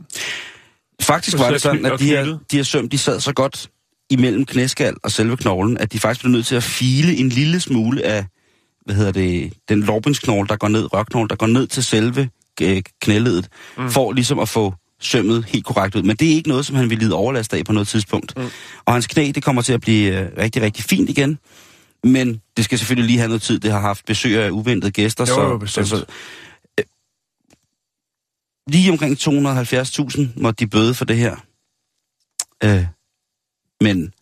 [1.01, 3.69] Faktisk var det sådan, at de her, de her søm, de sad så godt
[4.09, 7.59] imellem knæskal og selve knoglen, at de faktisk blev nødt til at file en lille
[7.59, 8.25] smule af,
[8.85, 12.29] hvad hedder det, den lårbindsknogle, der går ned, rørknogle, der går ned til selve
[12.61, 13.47] øh, knæledet,
[13.77, 13.89] mm.
[13.89, 14.73] for ligesom at få
[15.05, 16.03] sømmet helt korrekt ud.
[16.03, 18.37] Men det er ikke noget, som han vil lide overlast af på noget tidspunkt.
[18.37, 18.49] Mm.
[18.85, 21.39] Og hans knæ, det kommer til at blive øh, rigtig, rigtig fint igen.
[22.03, 23.59] Men det skal selvfølgelig lige have noget tid.
[23.59, 25.23] Det har haft besøg af uventede gæster.
[25.23, 25.87] Jo, så, jo, bestemt.
[25.87, 26.05] så,
[26.79, 26.85] øh,
[28.67, 31.35] lige omkring 270.000 måtte de bøde for det her.
[32.63, 32.85] Øh,
[33.81, 34.13] men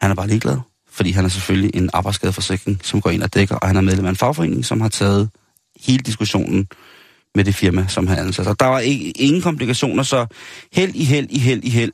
[0.00, 0.58] han er bare ligeglad,
[0.90, 4.04] fordi han er selvfølgelig en arbejdsskadeforsikring, som går ind og dækker, og han er medlem
[4.04, 5.30] af en fagforening, som har taget
[5.80, 6.68] hele diskussionen
[7.34, 8.44] med det firma, som han ansat.
[8.46, 10.26] Så der var ikke, ingen komplikationer, så
[10.72, 11.92] held i held i held i held.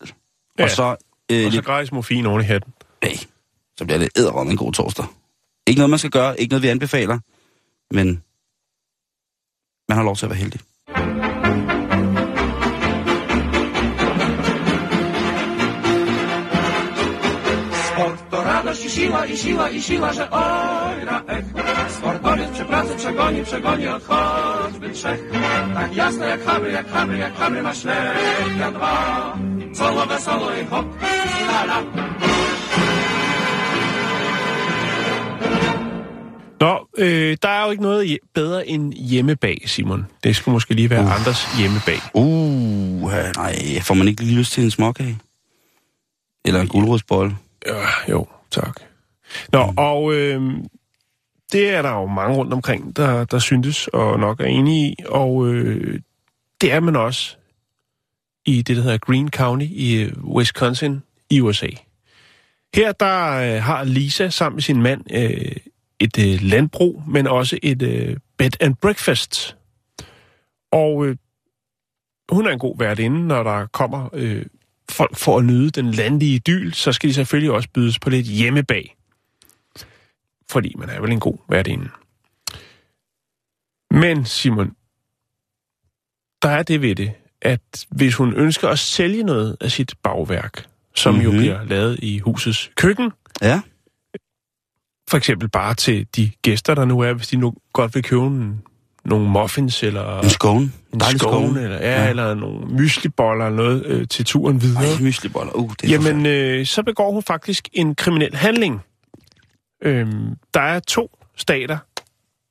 [0.59, 0.64] Ja.
[0.64, 0.97] Og så,
[1.32, 2.72] øh, Og så lidt, gratis morfin oven i hatten.
[3.03, 3.16] hey,
[3.78, 5.05] så bliver det æderrømme en god torsdag.
[5.66, 7.18] Ikke noget, man skal gøre, ikke noget, vi anbefaler,
[7.95, 8.22] men
[9.89, 10.61] man har lov til at være heldig.
[17.93, 21.45] Sport to radość i siła, i siła, i siła, że oj, na ech.
[21.99, 25.20] Sportowiec przy pracy przegoni, przegoni od choćby trzech.
[25.74, 28.14] Tak jasne jak habry, jak habry, jak habry ma ślep,
[28.61, 29.38] ja dwa.
[29.74, 30.86] Solo, wesoło i hop,
[31.49, 31.82] la la.
[36.61, 40.07] Nå, øh, der er jo ikke noget bedre end hjemmebag, Simon.
[40.24, 41.18] Det skulle måske lige være uh.
[41.18, 42.01] andres hjemmebag.
[42.14, 45.18] Uh, nej, får man ikke lige lyst til en småkage?
[46.44, 47.36] Eller en gulerodsbolle?
[47.66, 47.72] Ja,
[48.09, 48.80] jo, tak.
[49.53, 50.42] Nå, og øh,
[51.53, 54.96] det er der jo mange rundt omkring, der, der syntes og nok er enige i.
[55.07, 56.01] Og øh,
[56.61, 57.36] det er man også
[58.46, 61.68] i det, der hedder Green County i øh, Wisconsin i USA.
[62.74, 65.57] Her der øh, har Lisa sammen med sin mand øh,
[66.01, 69.57] et øh, landbrug, men også et øh, bed and breakfast.
[70.72, 71.16] Og øh,
[72.28, 74.46] hun er en god værtinde, når der kommer øh,
[74.90, 78.26] folk for at nyde den landlige idyl, så skal de selvfølgelig også bydes på lidt
[78.26, 78.97] hjemmebag.
[80.51, 81.88] Fordi man er vel en god værtinde.
[83.90, 84.66] Men Simon,
[86.42, 90.64] der er det ved det, at hvis hun ønsker at sælge noget af sit bagværk,
[90.94, 91.24] som mm-hmm.
[91.24, 91.38] jo Mhm.
[91.38, 93.61] bliver lavet i husets køkken, Ja.
[95.11, 98.26] for eksempel bare til de gæster, der nu er, hvis de nu godt vil købe
[98.26, 98.62] en,
[99.05, 100.72] nogle muffins, eller En skåne.
[100.92, 102.09] en Dejlig skåne, eller, ja, ja.
[102.11, 104.84] eller nogle mysliboller eller noget øh, til turen videre.
[104.84, 105.53] Ej, mysliboller.
[105.53, 108.80] Uh, det er Jamen, øh, så begår hun faktisk en kriminel handling.
[109.82, 111.78] Øhm, der er to stater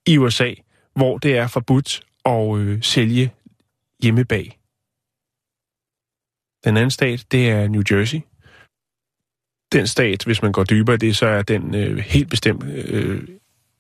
[0.08, 0.54] i USA,
[0.96, 3.34] hvor det er forbudt at øh, sælge
[4.04, 4.60] hjemmebag.
[6.64, 8.20] Den anden stat, det er New Jersey.
[9.72, 13.28] Den stat, hvis man går dybere i det, så er den øh, helt bestemt øh,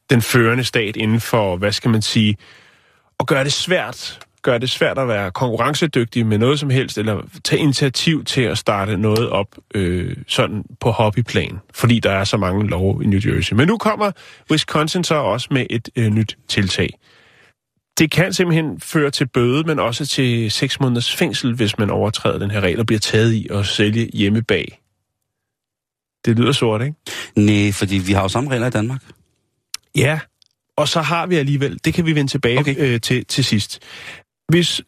[0.09, 2.37] den førende stat inden for, hvad skal man sige,
[3.19, 7.21] at gøre det svært gøre det svært at være konkurrencedygtig med noget som helst, eller
[7.43, 12.37] tage initiativ til at starte noget op øh, sådan på hobbyplan, fordi der er så
[12.37, 13.55] mange love i New Jersey.
[13.55, 14.11] Men nu kommer
[14.51, 16.89] Wisconsin så også med et øh, nyt tiltag.
[17.99, 22.39] Det kan simpelthen føre til bøde, men også til 6 måneders fængsel, hvis man overtræder
[22.39, 24.81] den her regel og bliver taget i at sælge hjemmebag.
[26.25, 26.95] Det lyder sort, ikke?
[27.35, 29.01] Nej, fordi vi har jo samme regler i Danmark.
[29.95, 30.19] Ja,
[30.77, 32.75] og så har vi alligevel, det kan vi vende tilbage okay.
[32.77, 33.79] øh, til, til sidst.
[34.47, 34.81] Hvis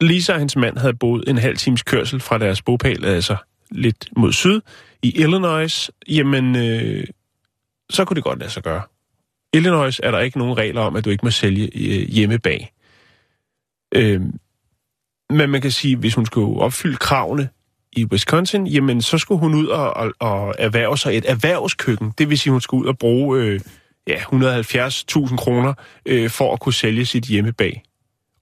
[0.00, 3.36] Lisa og hendes mand havde boet en halv times kørsel fra deres bopæl, altså
[3.70, 4.60] lidt mod syd,
[5.02, 7.06] i Illinois, jamen, øh,
[7.90, 8.82] så kunne det godt lade sig gøre.
[9.54, 12.72] Illinois er der ikke nogen regler om, at du ikke må sælge øh, hjemmebag.
[13.94, 14.20] Øh,
[15.30, 17.48] men man kan sige, hvis hun skulle opfylde kravene
[17.92, 22.12] i Wisconsin, jamen så skulle hun ud og, og, og erhverve sig et erhvervskøkken.
[22.18, 23.60] Det vil sige, hun skulle ud og bruge øh,
[24.06, 25.74] ja, 170.000 kroner
[26.06, 27.82] øh, for at kunne sælge sit hjemmebag.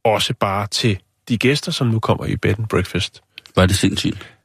[0.05, 0.98] Også bare til
[1.28, 3.22] de gæster, som nu kommer i bed and breakfast.
[3.57, 4.36] Var det sindssygt?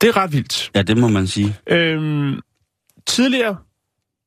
[0.00, 0.70] Det er ret vildt.
[0.74, 1.56] Ja, det må man sige.
[1.66, 2.40] Øhm,
[3.06, 3.56] tidligere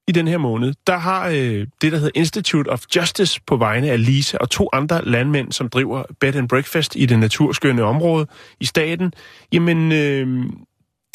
[0.08, 3.92] i den her måned, der har øh, det, der hedder Institute of Justice på vegne
[3.92, 8.28] af Lisa og to andre landmænd, som driver bed and breakfast i det naturskønne område
[8.60, 9.14] i staten,
[9.52, 10.46] jamen, øh,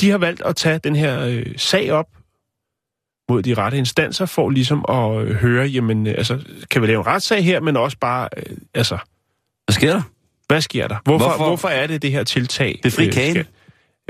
[0.01, 2.07] de har valgt at tage den her øh, sag op
[3.29, 7.01] mod de rette instanser, for ligesom at øh, høre, jamen, øh, altså, kan vi lave
[7.01, 8.99] en retssag her, men også bare, øh, altså,
[9.69, 10.03] Hvad sker der?
[10.49, 10.97] hvad sker der?
[11.05, 11.45] Hvorfor, Hvorfor?
[11.47, 11.69] hvorfor?
[11.69, 12.81] er det det her tiltag?
[12.83, 13.35] Befri øh, kagen.
[13.35, 13.47] skal-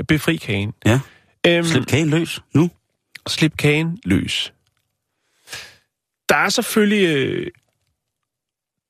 [0.07, 0.73] Befri kagen.
[0.85, 0.99] Ja.
[1.47, 2.69] Øhm, Slip kagen løs nu.
[3.27, 4.53] slip kagen løs.
[6.29, 7.15] Der er selvfølgelig...
[7.15, 7.47] øh,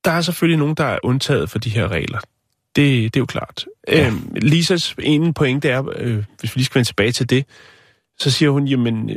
[0.05, 2.19] Der er selvfølgelig nogen, der er undtaget for de her regler.
[2.75, 3.65] Det, det er jo klart.
[3.87, 4.07] Ja.
[4.07, 7.45] Øhm, Lisas ene pointe er, øh, hvis vi lige skal vende tilbage til det,
[8.19, 9.09] så siger hun, jamen,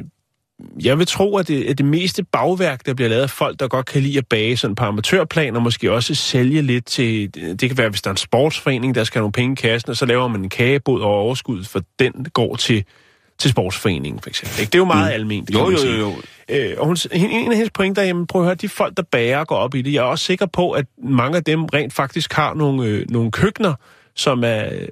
[0.84, 3.68] jeg vil tro, at det, at det meste bagværk, der bliver lavet af folk, der
[3.68, 7.60] godt kan lide at bage sådan på amatørplan, og måske også sælge lidt til, det
[7.60, 9.96] kan være, hvis der er en sportsforening, der skal have nogle penge i kassen, og
[9.96, 12.84] så laver man en kagebod og overskud, for den går til,
[13.38, 14.60] til sportsforeningen, for eksempel.
[14.60, 14.70] Ikke?
[14.70, 15.14] Det er jo meget mm.
[15.14, 16.12] almindeligt, Jo, jo, jo, jo.
[16.48, 19.44] Øh, og hun, en af hendes pointer, jamen prøv at høre, de folk, der bager,
[19.44, 19.92] går op i det.
[19.92, 23.30] Jeg er også sikker på, at mange af dem rent faktisk har nogle, øh, nogle
[23.30, 23.74] køkkener,
[24.14, 24.88] som er øh,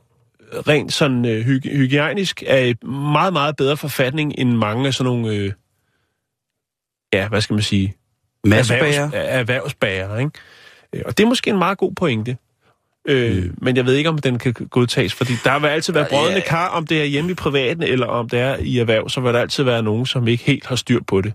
[0.68, 5.12] rent sådan øh, hyg- hygiejnisk, er i meget, meget bedre forfatning end mange af sådan
[5.12, 5.52] nogle, øh,
[7.12, 7.94] ja, hvad skal man sige,
[8.44, 9.02] Massebager.
[9.02, 10.30] erhvervs, erhvervsbager, ikke?
[10.92, 12.36] Øh, Og det er måske en meget god pointe.
[13.08, 13.54] Øh, mm.
[13.62, 16.48] Men jeg ved ikke, om den kan godtages, fordi der vil altid være brødende ja.
[16.48, 19.34] kar, om det er hjemme i privaten, eller om det er i erhverv, så vil
[19.34, 21.32] der altid være nogen, som ikke helt har styr på det.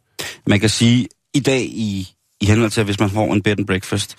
[0.48, 2.08] Man kan sige, i dag i,
[2.42, 4.16] i henhold til, at hvis man får en bed and breakfast,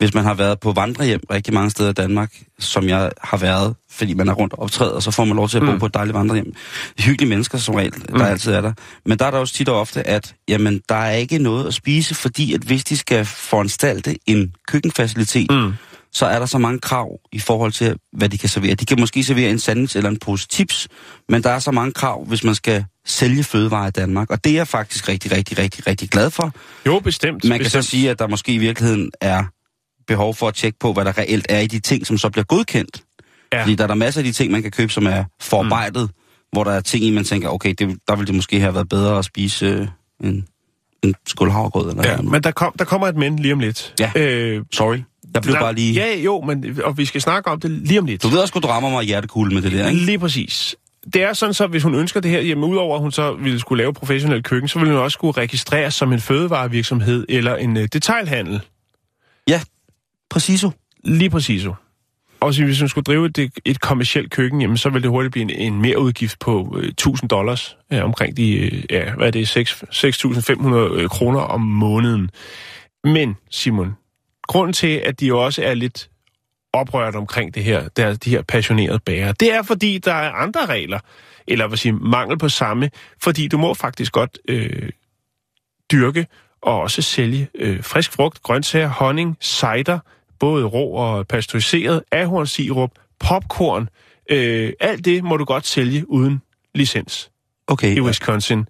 [0.00, 3.74] hvis man har været på vandrehjem rigtig mange steder i Danmark, som jeg har været,
[3.90, 5.78] fordi man er rundt og optræder, så får man lov til at bo Mm.
[5.78, 6.52] på et dejligt vandrehjem.
[6.98, 8.20] Hyggelige mennesker som regel, der Mm.
[8.22, 8.72] altid er der.
[9.06, 11.74] Men der er der også tit og ofte, at jamen, der er ikke noget at
[11.74, 15.72] spise, fordi at hvis de skal foranstalte en køkkenfacilitet, Mm.
[16.12, 18.74] så er der så mange krav i forhold til, hvad de kan servere.
[18.74, 20.88] De kan måske servere en sandwich eller en pose chips,
[21.28, 24.30] men der er så mange krav, hvis man skal sælge fødevarer i Danmark.
[24.30, 26.52] Og det er jeg faktisk rigtig, rigtig, rigtig, rigtig glad for.
[26.86, 27.44] Jo, bestemt.
[27.44, 27.84] Man kan bestemt.
[27.84, 29.44] så sige, at der måske i virkeligheden er
[30.06, 32.44] behov for at tjekke på, hvad der reelt er i de ting, som så bliver
[32.44, 33.02] godkendt.
[33.52, 33.62] Ja.
[33.62, 36.48] Fordi der er der masser af de ting, man kan købe, som er forarbejdet, mm.
[36.52, 38.88] hvor der er ting i, man tænker, okay, det, der ville det måske have været
[38.88, 39.88] bedre at spise øh,
[40.24, 40.46] en,
[41.02, 42.30] en skål havregrød eller Ja, noget.
[42.30, 43.94] men der, kom, der kommer et men lige om lidt.
[44.00, 44.12] Ja.
[44.16, 44.98] Øh, Sorry,
[45.34, 45.92] jeg blev der, bare lige...
[45.92, 48.22] Ja, jo, men, og vi skal snakke om det lige om lidt.
[48.22, 50.00] Du ved også, du rammer mig hjertekugle med det der, ikke?
[50.00, 50.76] Lige præcis.
[51.14, 53.60] Det er sådan så, hvis hun ønsker det her, jamen udover at hun så ville
[53.60, 57.76] skulle lave professionel køkken, så ville hun også skulle registreres som en fødevarevirksomhed eller en
[57.76, 58.60] øh, detailhandel.
[59.48, 59.60] Ja,
[60.30, 60.70] Præciso.
[61.04, 61.74] Lige præciso.
[62.40, 65.42] Og hvis man skulle drive et, et kommersielt køkken, jamen, så ville det hurtigt blive
[65.42, 69.30] en, en mere udgift på øh, 1000 dollars, ja, omkring de, øh, ja, hvad er
[69.30, 72.30] det, 6 6.500 øh, kroner om måneden.
[73.04, 73.96] Men, Simon,
[74.48, 76.10] grunden til, at de jo også er lidt
[76.72, 80.66] oprørt omkring det her, der, de her passionerede bærere, det er, fordi der er andre
[80.66, 80.98] regler,
[81.46, 82.90] eller hvad sige, mangel på samme,
[83.22, 84.88] fordi du må faktisk godt øh,
[85.92, 86.26] dyrke
[86.62, 89.98] og også sælge øh, frisk frugt, grøntsager, honning, cider,
[90.40, 93.88] både rå og pasteuriseret, ahornsirup, popcorn.
[94.30, 96.42] Øh, alt det må du godt sælge uden
[96.74, 97.30] licens
[97.66, 98.66] Okay, i Wisconsin.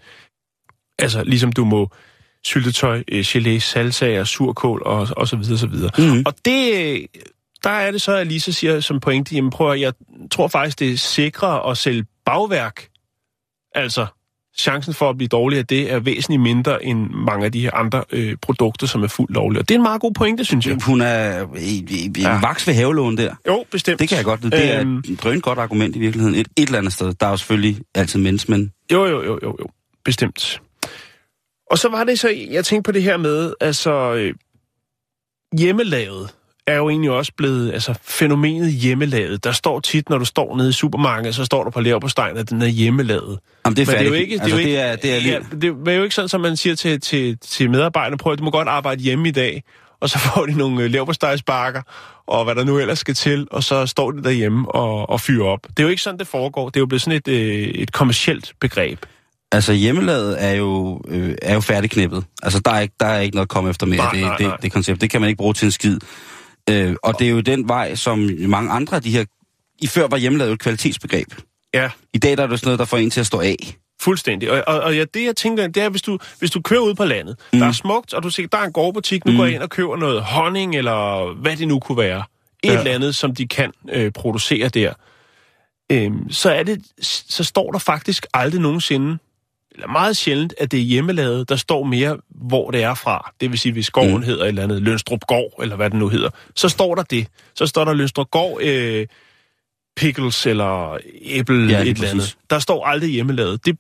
[0.99, 1.91] Altså ligesom du må
[2.45, 5.91] syltetøj, øh, gelé, salsaer, surkål og, og så videre, så videre.
[5.99, 6.23] Mhm.
[6.27, 7.23] Og det, øh,
[7.65, 9.93] der er det så, at Lisa siger som pointe, jamen prøv at, jeg
[10.31, 12.89] tror faktisk, det er sikrere at sælge bagværk.
[13.75, 14.07] Altså,
[14.59, 17.75] chancen for at blive dårlig af det er væsentligt mindre end mange af de her
[17.75, 19.61] andre øh, produkter, som er fuldt lovlige.
[19.63, 20.79] Og det er en meget god pointe, synes jeg.
[20.87, 22.41] Hun er i, i, i Ja.
[22.41, 23.35] vaks ved havelån der.
[23.47, 23.99] Jo, bestemt.
[24.01, 24.57] Det kan jeg godt lide.
[24.57, 24.99] Det er Øhm.
[24.99, 26.35] et drønt godt argument i virkeligheden.
[26.39, 27.15] Et, et eller andet sted.
[27.21, 29.67] Der er jo selvfølgelig altid mennesker, men Jo, jo, jo, jo, jo.
[30.05, 30.61] Bestemt.
[31.71, 34.35] Og så var det så, jeg tænkte på det her med, altså, øh,
[35.59, 36.31] hjemmelavet
[36.71, 39.45] er jo egentlig også blevet, altså fænomenet hjemmelavet.
[39.45, 42.51] Der står tit, når du står nede i supermarkedet, så står der på leverpostejen, at
[42.51, 43.39] den er hjemmelavet.
[43.65, 44.97] Jamen, det er Men det er jo ikke, det er altså, jo ikke, det er,
[44.97, 45.35] det er lige...
[45.35, 48.39] ja, det er jo ikke sådan, som man siger til, til, til medarbejderne, prøv at
[48.39, 49.63] du må godt arbejde hjemme i dag,
[50.01, 51.83] og så får de nogle øh, leverpostejsbakker,
[52.27, 55.47] og hvad der nu ellers skal til, og så står de derhjemme og, og fyrer
[55.47, 55.67] op.
[55.69, 56.69] Det er jo ikke sådan, det foregår.
[56.69, 59.07] Det er jo blevet sådan et, øh, et kommercielt begreb.
[59.53, 62.25] Altså, hjemmelavet er jo, øh, er jo færdigknippet.
[62.43, 63.97] Altså, der er, ikke, der er ikke noget at komme efter mere.
[63.97, 64.57] Nej, det, nej, det, nej.
[64.57, 65.99] det koncept, det kan man ikke bruge til en skid.
[66.71, 69.25] Øh, og det er jo den vej, som mange andre af de her...
[69.79, 71.29] I før var hjemmelavet et kvalitetsbegreb.
[71.75, 73.77] Ja, I dag der er det sådan noget, der får en til at stå af.
[74.01, 74.51] Fuldstændig.
[74.51, 76.95] Og, og, og ja, det jeg tænker, det er, hvis du, hvis du kører ud
[76.95, 77.59] på landet, mm.
[77.59, 79.39] der er smukt, og du ser, der er en gårdbutik, nu mm.
[79.39, 82.25] går jeg ind og køber noget honning, eller hvad det nu kunne være.
[82.63, 82.79] Et ja.
[82.79, 84.93] eller andet, som de kan øh, producere der.
[85.93, 86.83] Øhm, så, er det,
[87.29, 89.19] så står der faktisk aldrig nogensinde,
[89.75, 93.33] eller meget sjældent, at det er hjemmelavet, der står mere, hvor det er fra.
[93.41, 94.23] Det vil sige, hvis gården Mm.
[94.23, 97.27] hedder et eller andet, Lønstrup Gård, eller hvad den nu hedder, så står der det.
[97.55, 99.07] Så står der Lønstrup Gård, øh,
[99.97, 102.21] pickles eller æble, Ja, et eller andet.
[102.23, 102.39] præcis.
[102.51, 103.67] Der står aldrig hjemmelavet.
[103.67, 103.79] Det,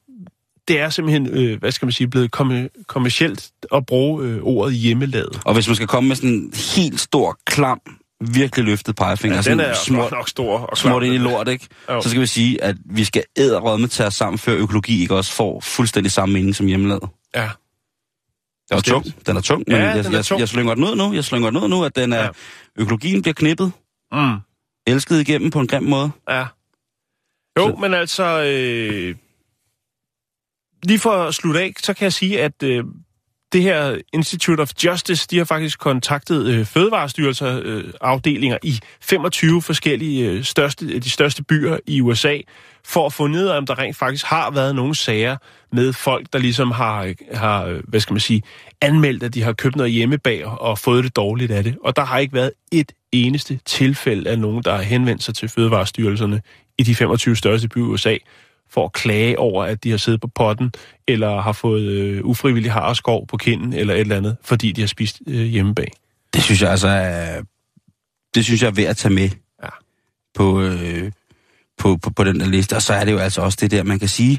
[0.69, 4.75] det er simpelthen, øh, hvad skal man sige, blevet kommer- kommercielt at bruge øh, ordet
[4.75, 5.41] hjemmelavet.
[5.45, 7.81] Og hvis man skal komme med sådan en helt stor, klam,
[8.21, 10.59] virkelig løftet pegefinger, Ja, den er små, små, nok stor.
[10.59, 11.69] Og smurt ind i lort, ikke?
[11.91, 12.03] Jo.
[12.03, 15.33] Så skal vi sige, at vi skal æderrødme tage os sammen, før økologi ikke også
[15.33, 17.09] får fuldstændig samme mening som hjemmelavet.
[17.37, 17.51] Ja.
[18.71, 19.05] Den er tung.
[19.27, 20.41] Den er tung, men Ja, jeg, jeg, tung.
[20.41, 21.15] jeg slynger den ud nu.
[21.15, 22.29] Jeg slynger den ud nu, at den er, Ja.
[22.77, 23.73] økologien bliver knippet,
[24.13, 24.37] Mm.
[24.87, 26.11] elsket igennem på en grim måde.
[26.29, 26.47] Ja.
[27.59, 28.25] Jo, Så- men altså...
[28.43, 29.15] Øh,
[30.83, 32.85] lige for at slutte af, så kan jeg sige, at øh,
[33.53, 39.63] det her Institute of Justice, de har faktisk kontaktet øh, fødevarestyrelser øh, afdelinger i 25
[39.63, 42.39] forskellige øh, største, de største byer i USA,
[42.85, 45.37] for at få ned om der rent faktisk har været nogle sager
[45.73, 48.43] med folk, der ligesom har, øh, har øh, hvad skal man sige,
[48.81, 51.77] anmeldt, at de har købt noget hjemmebag og fået det dårligt af det.
[51.85, 55.49] Og der har ikke været et eneste tilfælde af nogen, der har henvendt sig til
[55.49, 56.43] fødevarestyrelserne
[56.79, 58.17] i de 25 største byer i USA,
[58.73, 60.73] for at klage over, at de har siddet på potten,
[61.09, 64.89] eller har fået øh, ufrivillig harskov på kinden, eller et eller andet, fordi de har
[64.89, 65.93] spist øh, hjemmebag.
[66.35, 67.43] Det synes jeg altså er,
[68.35, 69.31] det synes jeg er værd at tage med
[69.63, 69.69] Ja.
[70.35, 71.13] på, øh,
[71.79, 72.77] på, på, på den der liste.
[72.77, 74.39] Og så er det jo altså også det der, man kan sige,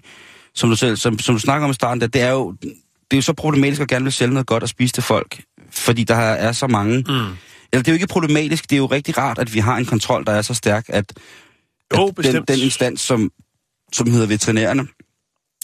[0.55, 3.17] som du selv, som, som du snakker om i starten, der, det er jo det
[3.17, 6.03] er jo så problematisk at gerne vil sælge noget godt at spise til folk, fordi
[6.03, 7.35] der er så mange Mm.
[7.73, 9.85] Eller det er jo ikke problematisk, det er jo rigtig rart, at vi har en
[9.85, 11.13] kontrol, der er så stærk, at,
[11.97, 13.31] Jo, at den, den instans, som,
[13.93, 14.87] som hedder veterinærerne,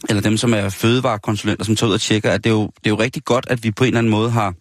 [0.10, 2.86] eller dem, som er fødevarekonsulenter, som tager ud og tjekker, at det er, jo, det
[2.86, 4.54] er jo rigtig godt, at vi på en eller anden måde har,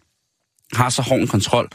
[0.73, 1.69] har så hård en kontrol.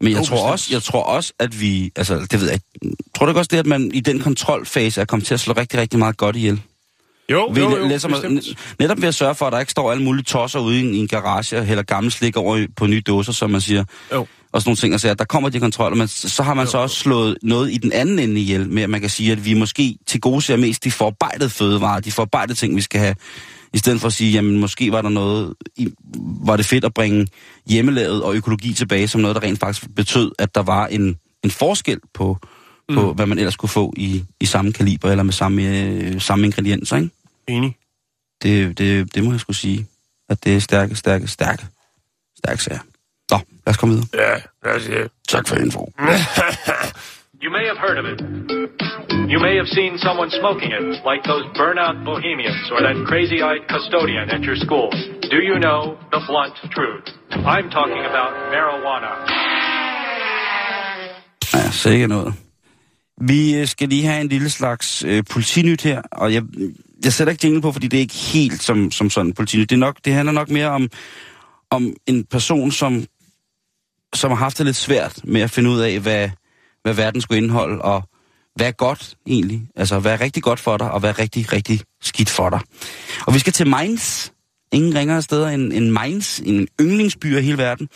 [0.00, 0.52] Men jeg, tror bestemt.
[0.52, 3.48] også, jeg tror også, at vi, altså det ved jeg ikke, tror du ikke også
[3.52, 6.36] det, at man i den kontrolfase er kommet til at slå rigtig, rigtig meget godt
[6.36, 6.62] ihjel?
[7.30, 8.44] Jo, Ved, jo, jo, ligesom, bestemt.
[8.78, 10.94] netop ved at sørge for, at der ikke står alle mulige tosser ude i en,
[10.94, 13.84] i en garage og hælder gammel slik over på nye dåser, som man siger.
[14.12, 14.26] Jo.
[14.52, 14.94] Og sådan nogle ting.
[14.94, 17.72] Altså, at der kommer de kontroller, men så har man Jo, så også slået noget
[17.72, 20.42] i den anden ende ihjel, med at man kan sige, at vi måske til gode
[20.42, 23.14] ser mest de forarbejdede fødevarer, de forarbejdede ting, vi skal have,
[23.74, 25.54] i stedet for at sige, jamen måske var der noget,
[26.46, 27.26] var det fedt at bringe
[27.66, 31.50] hjemmelavet og økologi tilbage, som noget, der rent faktisk betød, at der var en, en
[31.50, 32.38] forskel på,
[32.88, 32.94] mm.
[32.94, 36.46] på hvad man ellers kunne få i, i samme kaliber, eller med samme, øh, samme
[36.46, 37.10] ingredienser, ikke?
[37.48, 37.76] Enig.
[38.42, 39.86] Det, det, det må jeg skulle sige,
[40.28, 41.66] at det er stærke, stærke, stærke,
[42.38, 42.80] stærke sager.
[43.30, 44.08] Nå, lad os komme videre.
[44.14, 45.08] Ja, lad os sige.
[45.28, 45.92] Tak for info.
[47.44, 48.18] You may have heard of it.
[49.32, 53.66] You may have seen someone smoking it, like those burnout bohemians or that crazy eyed
[53.66, 54.90] custodian at your school.
[55.34, 57.06] Do you know the blunt truth?
[57.54, 59.10] I'm talking about marijuana.
[61.54, 62.34] Ja, sikkert noget.
[63.26, 66.42] Vi øh, skal lige have en lille slags øh, politinyt her, og jeg,
[67.04, 69.70] jeg sætter ikke jingle på, fordi det er ikke helt som, som sådan politinyt.
[69.70, 70.88] Det, er nok, det handler nok mere om,
[71.70, 73.04] om en person, som,
[74.14, 76.30] som har haft det lidt svært med at finde ud af, hvad,
[76.82, 78.02] hvad verden skulle indeholde, og
[78.54, 79.62] hvad er godt egentlig.
[79.76, 82.60] Altså, hvad er rigtig godt for dig, og hvad er rigtig, rigtig skidt for dig.
[83.26, 84.30] Og vi skal til Mainz.
[84.72, 87.88] Ingen ringere steder end, end Mainz, en yndlingsby af hele verden.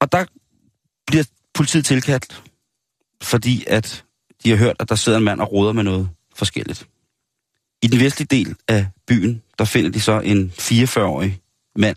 [0.00, 0.24] Og der
[1.06, 1.24] bliver
[1.54, 2.42] politiet tilkaldt,
[3.22, 4.04] fordi at
[4.44, 6.88] de har hørt, at der sidder en mand og roder med noget forskelligt.
[7.82, 11.40] I den vestlige del af byen, der finder de så en 44-årig
[11.76, 11.96] mand,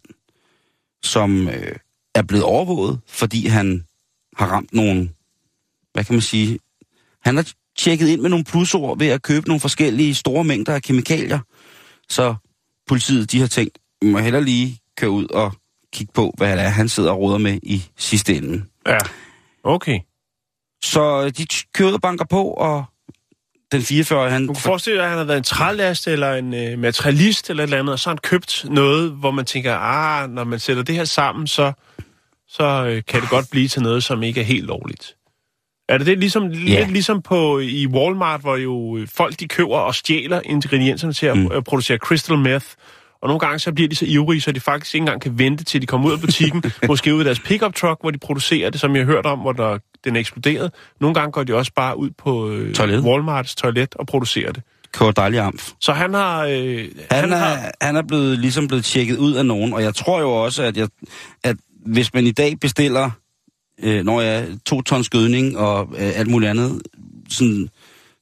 [1.04, 1.76] som øh,
[2.16, 3.86] er blevet overvåget, fordi han
[4.38, 5.10] har ramt nogle,
[5.94, 6.60] hvad kan man sige,
[7.22, 10.82] han har tjekket ind med nogle plusord ved at købe nogle forskellige store mængder af
[10.82, 11.40] kemikalier.
[12.10, 12.36] Så
[12.88, 15.54] politiet, de har tænkt, vi må heller lige køre ud og
[15.94, 18.64] kigge på, hvad det er, han sidder og roder med i sidste ende.
[18.88, 18.98] Ja.
[19.64, 20.00] Okay.
[20.84, 22.86] Så de t- kører banker på, og
[23.72, 24.48] den 44 han...
[24.48, 27.64] Du kan forestille dig, at han har været en trælast eller en øh, materialist eller
[27.64, 30.60] et eller andet, og så har han købt noget, hvor man tænker, ah, når man
[30.60, 31.74] sætter det her sammen, så,
[32.48, 35.16] så øh, kan det godt blive til noget, som ikke er helt lovligt.
[35.90, 36.54] Er det det ligesom, yeah.
[36.56, 41.26] lidt ligesom på i Walmart, hvor jo øh, folk de køber og stjæler ingredienserne til
[41.26, 41.64] at mm.
[41.64, 42.66] producere crystal meth,
[43.24, 45.64] og nogle gange så bliver de så ivrige, så de faktisk ikke engang kan vente
[45.64, 48.70] til de kommer ud af butikken, måske ud af deres pickup truck, hvor de producerer
[48.70, 50.72] det, som jeg har hørt om, hvor der, den er eksploderet.
[51.02, 53.04] Nogle gange går de også bare ud på øh, Toilet.
[53.04, 54.64] Walmarts toilet og producerer det.
[54.94, 55.70] kører dejlig amf.
[55.80, 56.46] Så han har...
[56.46, 59.96] Øh, Han, har er, han er blevet, ligesom blevet tjekket ud af nogen, og jeg
[59.96, 60.88] tror jo også, at, jeg,
[61.44, 61.56] at
[61.86, 63.10] hvis man i dag bestiller,
[63.84, 66.82] øh, når jeg to tons gødning og øh, alt muligt andet,
[67.30, 67.70] sådan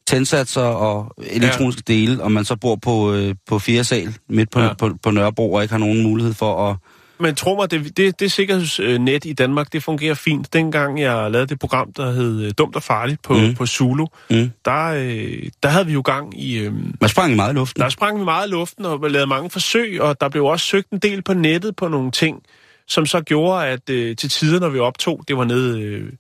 [0.08, 1.94] tændsatser og elektroniske ja.
[1.94, 4.74] dele, og man så bor på, øh, på fjerde sal midt på, Ja.
[4.74, 6.76] på, på Nørrebro og ikke har nogen mulighed for at...
[7.20, 10.54] Men tro mig, det, det, det sikkerhedsnet i Danmark, det fungerer fint.
[10.54, 13.54] Dengang jeg lavede det program, der hed øh, Dumt og Farligt på, mm.
[13.56, 14.52] På Zulu, Mm.
[14.66, 16.58] der, øh, der havde vi jo gang i...
[16.58, 17.82] Øh, Man sprang i meget i luften.
[17.82, 20.90] der sprang vi meget i luften og lavede mange forsøg, og der blev også søgt
[20.92, 22.44] en del på nettet på nogle ting,
[22.88, 26.12] som så gjorde, at øh, til tider, når vi optog, det var nede, øh,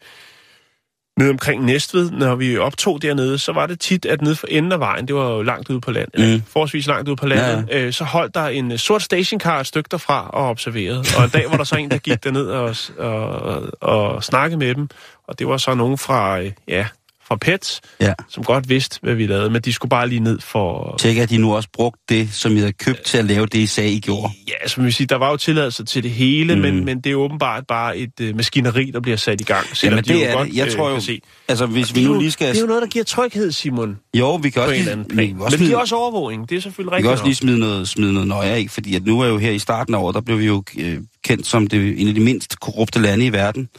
[1.17, 4.71] nede omkring Næstved, når vi optog dernede, så var det tit, at nede for enden
[4.71, 6.43] af vejen, det var jo langt ude på landet, mm.
[6.47, 7.79] Forholdsvis langt ude på landet, ja.
[7.79, 11.03] øh, så holdt der en øh, sort stationcar et stykke derfra og observerede.
[11.17, 14.59] Og en dag var der så en, der gik derned og, og, og, og snakkede
[14.59, 14.89] med dem,
[15.27, 16.87] og det var så nogen fra, øh, ja,
[17.31, 18.13] fra PET, Ja.
[18.29, 20.95] som godt vidste, hvad vi lavede, men de skulle bare lige ned for...
[20.99, 23.57] Tjek, at de nu også brugte det, som I havde købt til at lave det,
[23.57, 24.33] I sagde, I gjorde.
[24.47, 26.61] Ja, som vi siger, der var jo tilladelse til det hele, mm.
[26.61, 29.65] Men, men det er åbenbart bare et øh, maskineri, der bliver sat i gang.
[29.77, 30.55] selvom Jamen, de det jo er godt, det.
[30.57, 31.21] Jeg øh, tror jo, kan se.
[31.47, 32.47] altså hvis Det vi er nu lige skal...
[32.49, 35.15] Det er jo noget, der giver tryghed, Simon, Jo, vi kan også lige, vi kan
[35.15, 37.35] Men også det smide, giver også overvågning, det er selvfølgelig vi rigtigt kan også lige
[37.35, 39.99] smide noget, smide noget nøje af, fordi at nu er jo her i starten af
[39.99, 43.25] året, der blev vi jo øh, kendt som det, en af de mindst korrupte lande
[43.25, 43.69] i verden.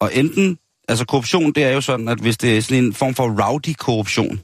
[0.00, 0.58] Og enten,
[0.88, 3.74] altså korruption, det er jo sådan, at hvis det er sådan en form for rowdy
[3.78, 4.40] korruption,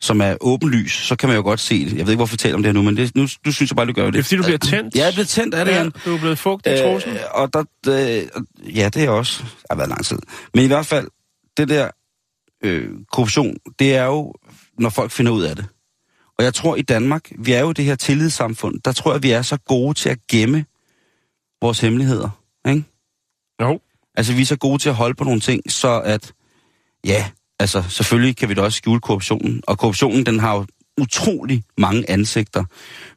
[0.00, 1.96] som er åbenlys, så kan man jo godt se det.
[1.96, 3.70] Jeg ved ikke, hvorfor jeg taler om det her nu, men det, nu, nu synes
[3.70, 4.14] jeg bare, du gør det.
[4.14, 4.96] Det er fordi, du bliver tændt.
[4.96, 5.92] Ja, jeg er blevet tændt af det, ja, Jan.
[6.04, 6.70] du er blevet fugt i.
[6.70, 7.00] Øh,
[7.30, 9.42] og der, øh, ja, det er også.
[9.42, 10.18] Det har været lang tid.
[10.54, 11.08] Men i hvert fald,
[11.56, 11.90] det der
[12.64, 14.34] øh, korruption, det er jo,
[14.78, 15.66] når folk finder ud af det.
[16.38, 19.30] Og jeg tror i Danmark, vi er jo det her tillidssamfund, der tror jeg, vi
[19.30, 20.64] er så gode til at gemme
[21.62, 22.28] vores hemmeligheder.
[22.68, 22.84] Ikke?
[23.62, 23.80] Jo.
[24.14, 26.32] Altså, vi er så gode til at holde på nogle ting, så at,
[27.06, 29.62] ja, altså, selvfølgelig kan vi da også skjule korruptionen.
[29.66, 30.66] Og korruptionen, den har jo
[31.00, 32.64] utrolig mange ansigter.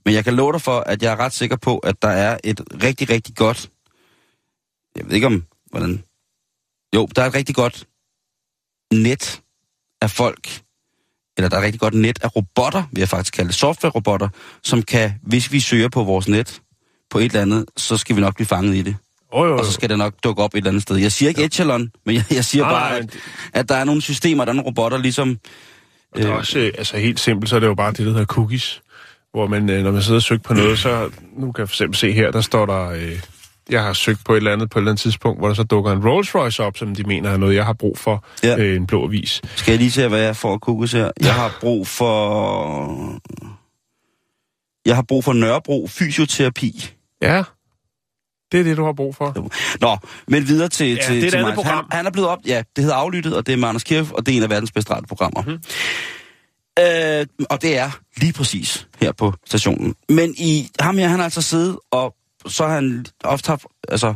[0.06, 2.38] Men jeg kan love dig for, at jeg er ret sikker på, at der er
[2.44, 3.70] et rigtig, rigtig godt,
[4.96, 6.04] jeg ved ikke om, hvordan
[6.96, 7.88] Jo, der er et rigtig godt
[8.94, 9.42] net
[10.02, 10.62] af folk,
[11.38, 14.30] eller der er et rigtig godt net af robotter, vil jeg faktisk kalde det, software-robotter,
[14.64, 16.62] som kan, hvis vi søger på vores net
[17.10, 18.96] på et eller andet, så skal vi nok blive fanget i det.
[19.34, 19.58] Jo, jo, jo.
[19.58, 20.96] Og så skal det nok dukke op et eller andet sted.
[20.96, 23.18] Jeg siger ikke Echelon, men jeg, jeg siger Nej, bare, at,
[23.54, 25.38] at der er nogle systemer, der er nogle robotter, ligesom...
[26.12, 28.12] Og det er også, øh, altså helt simpelt, så er det jo bare det, der
[28.12, 28.82] hedder cookies.
[29.32, 31.74] Hvor man, øh, når man sidder og søger på noget, så nu kan jeg for
[31.74, 33.20] eksempel se her, der står der, øh,
[33.70, 35.64] jeg har søgt på et eller andet på et eller andet tidspunkt, hvor der så
[35.64, 38.58] dukker en Rolls Royce op, som de mener er noget, jeg har brug for, Ja.
[38.58, 39.42] øh, en blå avis.
[39.56, 41.12] Skal jeg lige se, hvad jeg får at kugges her?
[41.22, 43.20] Jeg har brug for...
[44.86, 46.90] Jeg har brug for Nørrebro fysioterapi.
[47.22, 47.44] Ja,
[48.52, 49.50] det er det, du har brug for.
[49.82, 51.86] Nå, men videre til, Ja, til, det er til program.
[51.92, 52.40] Han, han er blevet op...
[52.46, 54.50] Ja, det hedder Aflyttet, og det er med Anders Kirf, og det er en af
[54.50, 55.42] verdens bedste radioprogrammer.
[55.42, 55.60] Mm.
[56.80, 59.96] Øh, og det er lige præcis her på stationen.
[60.10, 62.16] Men i ham her, han har altså siddet, og
[62.48, 63.66] så har han ofte haft...
[63.90, 64.14] Altså,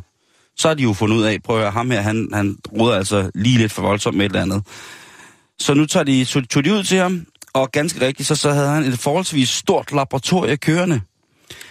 [0.57, 2.95] så har de jo fundet ud af, prøv at høre, ham her, han, han ruder
[2.95, 4.63] altså lige lidt for voldsomt med et eller andet.
[5.59, 8.51] Så nu tager de, tog, tog de ud til ham, og ganske rigtigt, så, så
[8.51, 11.01] havde han et forholdsvis stort laboratorie kørende.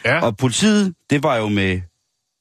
[0.05, 0.21] Ja.
[0.21, 1.81] Og politiet, det var jo med,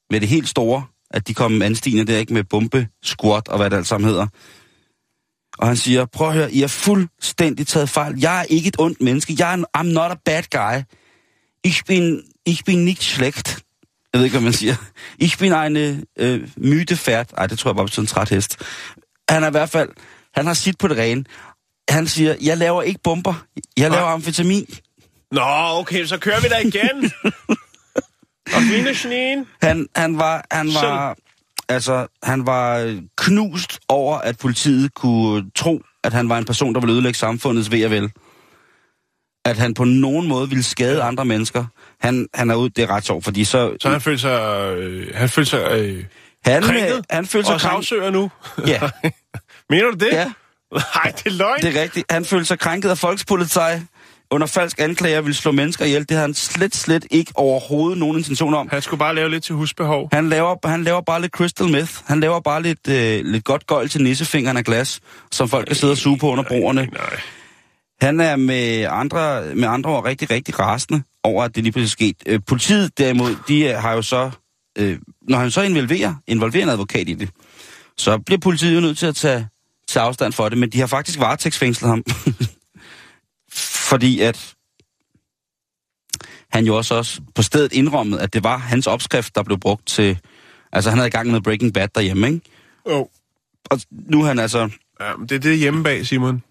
[0.10, 3.70] med det helt store, at de kom anstigende der, ikke med bombe, squat og hvad
[3.70, 4.28] det alt sammen hedder.
[5.58, 8.20] Og han siger, prøv at høre, I er fuldstændig taget fejl.
[8.20, 9.36] Jeg er ikke et ondt menneske.
[9.40, 10.84] Jeg er en, I'm not a bad guy.
[11.64, 13.64] Ich bin, ich bin nicht schlecht.
[14.14, 14.76] Jeg ved ikke, hvad man siger.
[15.26, 17.28] Ich bin eine øh, mytefærd.
[17.38, 18.58] Ej, det tror jeg bare betyder en træt hest.
[19.30, 19.90] Han er i hvert fald,
[20.34, 21.24] han har sit på det rene.
[21.90, 23.46] Han siger, jeg laver ikke bomber.
[23.78, 24.68] Jeg laver amfetamin.
[25.32, 25.42] Nå,
[25.80, 27.12] okay, så kører vi da igen.
[28.56, 29.46] og mine sneen.
[29.62, 31.16] Han, han var, han var,
[31.70, 36.80] altså, han var knust over, at politiet kunne tro, at han var en person, der
[36.82, 38.12] ville ødelægge samfundets ved og vel.
[39.46, 41.66] At han på nogen måde ville skade andre mennesker.
[42.02, 43.78] Han, han er ude, det er ret sjovt, fordi så...
[43.82, 44.40] Så han følte sig,
[44.78, 46.04] øh, han følte sig øh,
[46.46, 47.88] han, krænket øh, han følte sig og krænket.
[47.88, 48.32] sagsøger nu.
[48.68, 48.80] Ja,
[49.70, 50.10] Mener du det?
[50.12, 50.32] ja,
[50.96, 51.62] Nej, det er løgn.
[51.62, 52.12] det er rigtigt.
[52.12, 53.62] Han følte sig krænket af folkspolitik
[54.32, 56.02] under falsk anklager ville slå mennesker ihjel.
[56.02, 58.70] Det havde han slet, slet ikke overhovedet nogen intention om.
[58.72, 60.10] Han skulle bare lave lidt til husbehov.
[60.12, 61.94] Han laver, han laver bare lidt crystal meth.
[62.06, 65.00] Han laver bare lidt, øh, lidt godt gøjl til nissefingeren af glas,
[65.32, 66.82] som folk kan sidde og suge på under broerne.
[66.82, 67.20] Nej.
[68.02, 72.08] Han er med andre, med andre ord rigtig, rigtig rasende over, at det lige pludselig
[72.08, 72.34] er sket.
[72.34, 74.32] Øh, politiet derimod, de øh, har jo så,
[74.78, 77.30] øh, når han så involverer, involverer en advokat i det,
[77.98, 79.48] så bliver politiet jo nødt til at tage,
[79.88, 82.04] tage afstand for det, men de har faktisk varetægtsfængslet ham.
[83.90, 84.56] Fordi at
[86.52, 89.88] han jo også, også på stedet indrømmede, at det var hans opskrift, der blev brugt
[89.88, 90.20] til...
[90.72, 92.42] Altså, han havde i gang med Breaking Bad derhjemme, ikke?
[92.86, 93.06] Oh.
[93.66, 94.70] Og nu er han altså...
[95.02, 96.44] Ja, men det er det hjemme bag, Simon.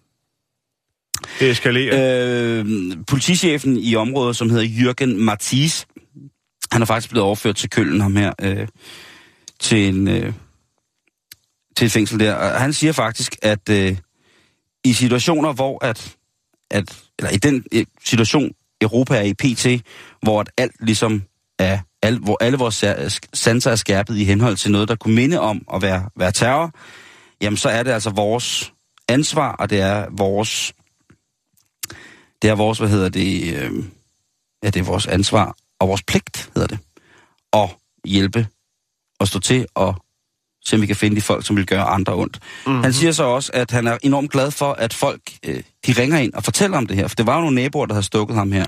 [1.40, 2.60] Det eskalerer.
[2.60, 5.86] Øh, politichefen i området, som hedder Jürgen Mathis,
[6.72, 8.68] han er faktisk blevet overført til Køln, ham her, øh,
[9.60, 10.32] til, en, øh,
[11.76, 12.34] til et fængsel der.
[12.34, 13.96] Og han siger faktisk, at øh,
[14.84, 16.17] i situationer, hvor at,
[16.70, 19.84] at eller i den øh, situation, Europa er i PT,
[20.22, 21.22] hvor at alt ligesom
[21.58, 22.84] er, al, hvor alle vores
[23.34, 26.70] sanser er skærpet i henhold til noget, der kunne minde om at være, være terror,
[27.40, 28.72] jamen så er det altså vores
[29.08, 30.72] ansvar, og det er vores
[32.42, 33.84] det er vores, hvad hedder det, øh,
[34.62, 36.78] ja, det er vores ansvar og vores pligt, hedder det,
[37.52, 38.46] at hjælpe
[39.20, 39.94] og stå til og
[40.68, 42.38] se, om vi kan finde de folk, som vil gøre andre ondt.
[42.66, 42.82] Mm-hmm.
[42.82, 46.18] Han siger så også, at han er enormt glad for, at folk, øh, de ringer
[46.18, 48.36] ind og fortæller om det her, for det var jo nogle naboer, der havde stukket
[48.36, 48.64] ham her.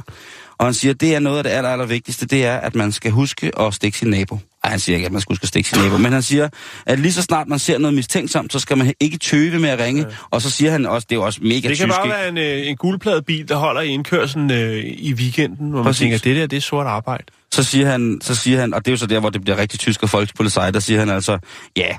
[0.59, 2.75] Og han siger, at det er noget af det aller, aller vigtigste, det er, at
[2.75, 4.39] man skal huske at stikke sin nabo.
[4.65, 6.49] Ej, han siger ikke, at man skal huske at stikke sin nabo, men han siger,
[6.87, 9.79] at lige så snart man ser noget mistænksomt, så skal man ikke tøve med at
[9.79, 10.03] ringe.
[10.03, 10.15] Ja.
[10.31, 12.39] Og så siger han også, det er også mega Det kan tysk, bare være en,
[12.39, 16.01] øh, en guldpladebil, der holder i indkørselen øh, i weekenden, hvor man Præcis.
[16.01, 17.25] tænker, det der, det er sort arbejde.
[17.55, 19.57] Så siger han, så siger han, og det er jo så der, hvor det bliver
[19.57, 21.39] rigtig tysk og folkspolitik, der siger han altså,
[21.77, 21.97] ja,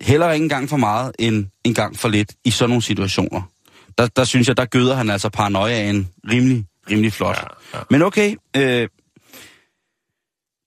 [0.00, 3.42] heller ikke en gang for meget, end en gang for lidt i sådan nogle situationer.
[3.98, 7.36] Der, der synes jeg, der gøder han altså paranoiaen rimelig, rimelig flot.
[7.36, 7.82] Ja, ja.
[7.90, 8.88] Men okay, øh,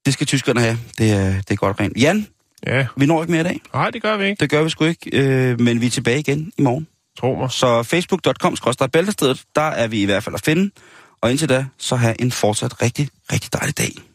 [0.06, 0.78] det skal tyskerne have.
[0.98, 1.98] Det er, det er godt rent.
[1.98, 2.28] Jan,
[2.68, 3.62] Ja, vi når ikke mere i dag.
[3.74, 4.40] nej, det gør vi ikke.
[4.40, 6.88] Det gør vi sgu ikke, øh, men vi er tilbage igen i morgen.
[7.20, 7.52] Tro mig.
[7.52, 8.56] Så facebook.com
[8.94, 10.72] bæltestedet, der er vi i hvert fald at finde.
[11.26, 14.15] Og indtil da, så have en fortsat rigtig, rigtig dejlig dag.